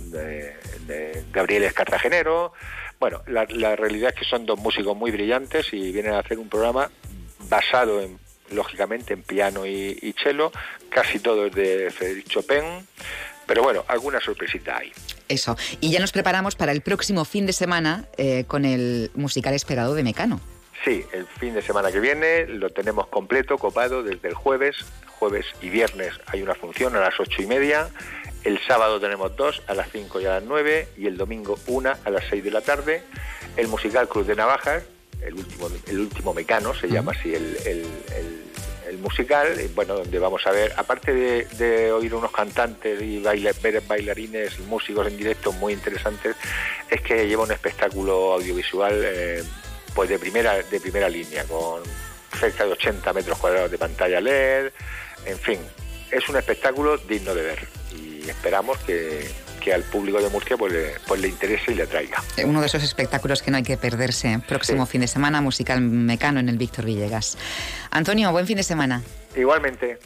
Gabriel 1.33 1.65
es 1.65 1.73
cartagenero. 1.73 2.53
Bueno, 2.99 3.23
la, 3.27 3.77
realidad 3.77 4.13
es 4.15 4.21
que 4.21 4.25
son 4.25 4.47
dos 4.47 4.59
músicos 4.59 4.97
muy 4.97 5.11
brillantes 5.11 5.73
y 5.73 5.93
vienen 5.93 6.15
a 6.15 6.21
hacer 6.21 6.39
un 6.39 6.49
programa 6.49 6.91
basado 7.49 8.01
en 8.01 8.19
lógicamente 8.51 9.13
en 9.13 9.23
piano 9.23 9.67
y, 9.67 10.15
cello, 10.23 10.53
casi 10.89 11.19
todo 11.19 11.47
es 11.47 11.55
de 11.55 11.91
Frédéric 11.91 12.29
Chopin, 12.29 12.63
pero 13.47 13.63
bueno, 13.63 13.85
alguna 13.89 14.21
sorpresita 14.21 14.79
hay. 14.79 14.93
Eso, 15.29 15.57
y 15.81 15.91
ya 15.91 16.01
nos 16.01 16.13
preparamos 16.13 16.55
para 16.55 16.73
el 16.73 16.81
próximo 16.81 17.25
fin 17.25 17.47
de 17.47 17.53
semana 17.53 18.07
eh, 18.17 18.45
con 18.47 18.65
el 18.65 19.11
musical 19.15 19.55
esperado 19.55 19.95
de 19.95 20.03
Mecano. 20.03 20.41
Sí, 20.85 21.05
el 21.13 21.27
fin 21.27 21.55
de 21.55 21.63
semana 21.63 21.91
que 21.91 22.01
viene 22.01 22.47
lo 22.47 22.71
tenemos 22.71 23.09
completo, 23.09 23.59
copado, 23.59 24.03
desde 24.03 24.29
el 24.29 24.35
jueves, 24.35 24.77
jueves 25.19 25.47
y 25.61 25.69
viernes 25.69 26.13
hay 26.27 26.43
una 26.43 26.55
función 26.55 26.95
a 26.97 27.01
las 27.01 27.19
ocho 27.19 27.43
y 27.43 27.47
media, 27.47 27.89
el 28.47 28.61
sábado 28.61 29.01
tenemos 29.01 29.35
dos, 29.37 29.61
a 29.67 29.75
las 29.75 29.91
5 29.91 30.21
y 30.21 30.27
a 30.27 30.35
las 30.35 30.45
9, 30.45 30.89
y 30.97 31.09
el 31.09 31.17
domingo 31.17 31.59
una 31.67 31.99
a 32.05 32.11
las 32.11 32.25
6 32.31 32.45
de 32.45 32.51
la 32.53 32.61
tarde. 32.61 33.03
El 33.57 33.67
musical 33.67 34.09
Cruz 34.09 34.29
de 34.29 34.37
Navajas, 34.37 34.85
el 35.21 35.35
último, 35.35 35.69
el 35.89 35.99
último 35.99 36.33
mecano, 36.33 36.73
se 36.73 36.89
llama 36.89 37.11
así 37.11 37.35
el, 37.35 37.57
el, 37.67 37.87
musical, 39.01 39.55
bueno, 39.75 39.95
donde 39.95 40.19
vamos 40.19 40.47
a 40.47 40.53
ver, 40.53 40.73
aparte 40.77 41.13
de, 41.13 41.93
oír 41.93 42.15
unos 42.15 42.33
cantantes 42.33 43.01
y 43.03 43.21
ver 43.21 43.83
bailarines 43.87 44.59
y 44.59 44.63
músicos 44.63 45.07
en 45.07 45.17
directo 45.19 45.53
muy 45.53 45.75
interesantes, 45.75 46.35
es 46.91 47.03
que 47.03 47.29
lleva 47.29 47.45
un 47.45 47.53
espectáculo 47.53 48.33
audiovisual 48.33 48.95
eh, 49.05 49.45
pues 49.95 50.09
de 50.09 50.19
primera, 50.19 50.55
de 50.55 50.81
primera 50.81 51.09
línea, 51.11 51.45
con 51.45 51.83
cerca 52.39 52.65
de 52.65 52.73
80 52.73 53.13
metros 53.13 53.39
cuadrados 53.39 53.71
de 53.71 53.79
pantalla 53.79 54.21
LED, 54.21 54.73
en 55.27 55.39
fin, 55.39 55.59
es 56.11 56.29
un 56.29 56.37
espectáculo 56.37 56.97
digno 56.97 57.35
de 57.35 57.43
ver 57.43 57.76
esperamos 58.31 58.79
que, 58.79 59.29
al 59.75 59.83
público 59.83 60.23
de 60.23 60.29
Murcia 60.31 60.57
pues 60.57 60.73
le, 60.73 60.93
pues 61.09 61.21
le 61.21 61.27
interese 61.27 61.73
y 61.73 61.75
le 61.75 61.83
atraiga. 61.83 62.23
Uno 62.45 62.61
de 62.61 62.67
esos 62.69 62.85
espectáculos 62.85 63.43
que 63.43 63.51
no 63.51 63.57
hay 63.57 63.65
que 63.65 63.77
perderse. 63.77 64.41
Próximo 64.47 64.87
fin 64.87 65.01
de 65.01 65.09
semana, 65.09 65.41
musical 65.41 65.81
Mecano 65.81 66.39
en 66.39 66.49
el 66.49 66.57
Víctor 66.57 66.85
Villegas. 66.85 67.37
Antonio, 67.91 68.31
buen 68.31 68.47
fin 68.47 68.59
de 68.59 68.63
semana. 68.63 69.03
Igualmente. 69.35 69.99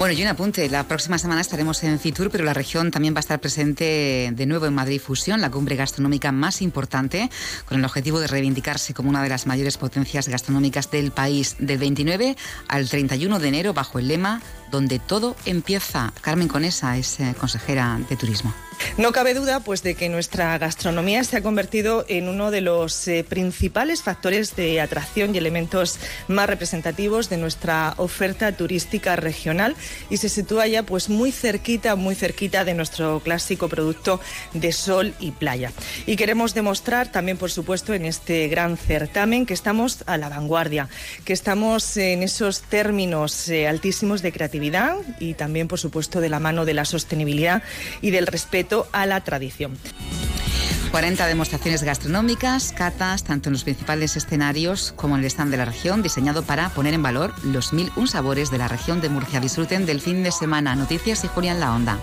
Bueno, 0.00 0.14
y 0.14 0.22
un 0.22 0.28
apunte, 0.28 0.66
la 0.70 0.84
próxima 0.84 1.18
semana 1.18 1.42
estaremos 1.42 1.84
en 1.84 2.00
Fitur, 2.00 2.30
pero 2.30 2.42
la 2.42 2.54
región 2.54 2.90
también 2.90 3.12
va 3.12 3.18
a 3.18 3.20
estar 3.20 3.38
presente 3.38 4.30
de 4.32 4.46
nuevo 4.46 4.64
en 4.64 4.72
Madrid 4.72 4.98
Fusión, 4.98 5.42
la 5.42 5.50
cumbre 5.50 5.76
gastronómica 5.76 6.32
más 6.32 6.62
importante, 6.62 7.28
con 7.66 7.80
el 7.80 7.84
objetivo 7.84 8.18
de 8.18 8.26
reivindicarse 8.26 8.94
como 8.94 9.10
una 9.10 9.22
de 9.22 9.28
las 9.28 9.46
mayores 9.46 9.76
potencias 9.76 10.26
gastronómicas 10.26 10.90
del 10.90 11.10
país, 11.10 11.56
del 11.58 11.76
29 11.76 12.34
al 12.68 12.88
31 12.88 13.40
de 13.40 13.48
enero, 13.48 13.74
bajo 13.74 13.98
el 13.98 14.08
lema 14.08 14.40
Donde 14.70 15.00
todo 15.00 15.36
empieza. 15.44 16.14
Carmen 16.22 16.48
Conesa 16.48 16.96
es 16.96 17.20
eh, 17.20 17.34
consejera 17.38 18.00
de 18.08 18.16
Turismo. 18.16 18.54
No 18.96 19.12
cabe 19.12 19.34
duda 19.34 19.60
pues, 19.60 19.82
de 19.82 19.94
que 19.94 20.08
nuestra 20.08 20.56
gastronomía 20.58 21.24
se 21.24 21.36
ha 21.36 21.42
convertido 21.42 22.04
en 22.08 22.28
uno 22.28 22.50
de 22.50 22.60
los 22.60 23.06
eh, 23.08 23.24
principales 23.28 24.02
factores 24.02 24.56
de 24.56 24.80
atracción 24.80 25.34
y 25.34 25.38
elementos 25.38 25.98
más 26.28 26.48
representativos 26.48 27.28
de 27.28 27.36
nuestra 27.36 27.94
oferta 27.96 28.52
turística 28.52 29.16
regional 29.16 29.76
y 30.10 30.16
se 30.16 30.28
sitúa 30.28 30.66
ya 30.66 30.82
pues, 30.82 31.08
muy 31.08 31.32
cerquita, 31.32 31.96
muy 31.96 32.14
cerquita 32.14 32.64
de 32.64 32.74
nuestro 32.74 33.20
clásico 33.20 33.68
producto 33.68 34.20
de 34.54 34.72
sol 34.72 35.14
y 35.20 35.30
playa. 35.32 35.72
Y 36.06 36.16
queremos 36.16 36.54
demostrar 36.54 37.10
también, 37.10 37.38
por 37.38 37.50
supuesto, 37.50 37.94
en 37.94 38.04
este 38.04 38.48
gran 38.48 38.76
certamen 38.76 39.46
que 39.46 39.54
estamos 39.54 40.04
a 40.06 40.16
la 40.16 40.28
vanguardia, 40.28 40.88
que 41.24 41.32
estamos 41.32 41.96
en 41.96 42.22
esos 42.22 42.62
términos 42.62 43.48
eh, 43.48 43.68
altísimos 43.68 44.22
de 44.22 44.32
creatividad 44.32 44.96
y 45.18 45.34
también, 45.34 45.68
por 45.68 45.78
supuesto, 45.78 46.20
de 46.20 46.28
la 46.28 46.40
mano 46.40 46.64
de 46.64 46.74
la 46.74 46.84
sostenibilidad 46.84 47.62
y 48.00 48.10
del 48.10 48.26
a 48.92 49.06
la 49.06 49.20
tradición. 49.22 49.76
40 50.90 51.26
demostraciones 51.26 51.84
gastronómicas, 51.84 52.72
catas, 52.72 53.22
tanto 53.22 53.48
en 53.48 53.52
los 53.52 53.62
principales 53.62 54.16
escenarios 54.16 54.92
como 54.96 55.14
en 55.14 55.20
el 55.20 55.26
stand 55.26 55.52
de 55.52 55.56
la 55.56 55.64
región, 55.64 56.02
diseñado 56.02 56.42
para 56.42 56.70
poner 56.70 56.94
en 56.94 57.02
valor 57.02 57.32
los 57.44 57.72
mil 57.72 57.92
un 57.96 58.08
sabores 58.08 58.50
de 58.50 58.58
la 58.58 58.66
región 58.66 59.00
de 59.00 59.08
Murcia. 59.08 59.40
Disfruten 59.40 59.86
del 59.86 60.00
fin 60.00 60.24
de 60.24 60.32
semana. 60.32 60.74
Noticias 60.74 61.24
y 61.24 61.28
Julián 61.28 61.60
La 61.60 61.74
Onda. 61.74 61.98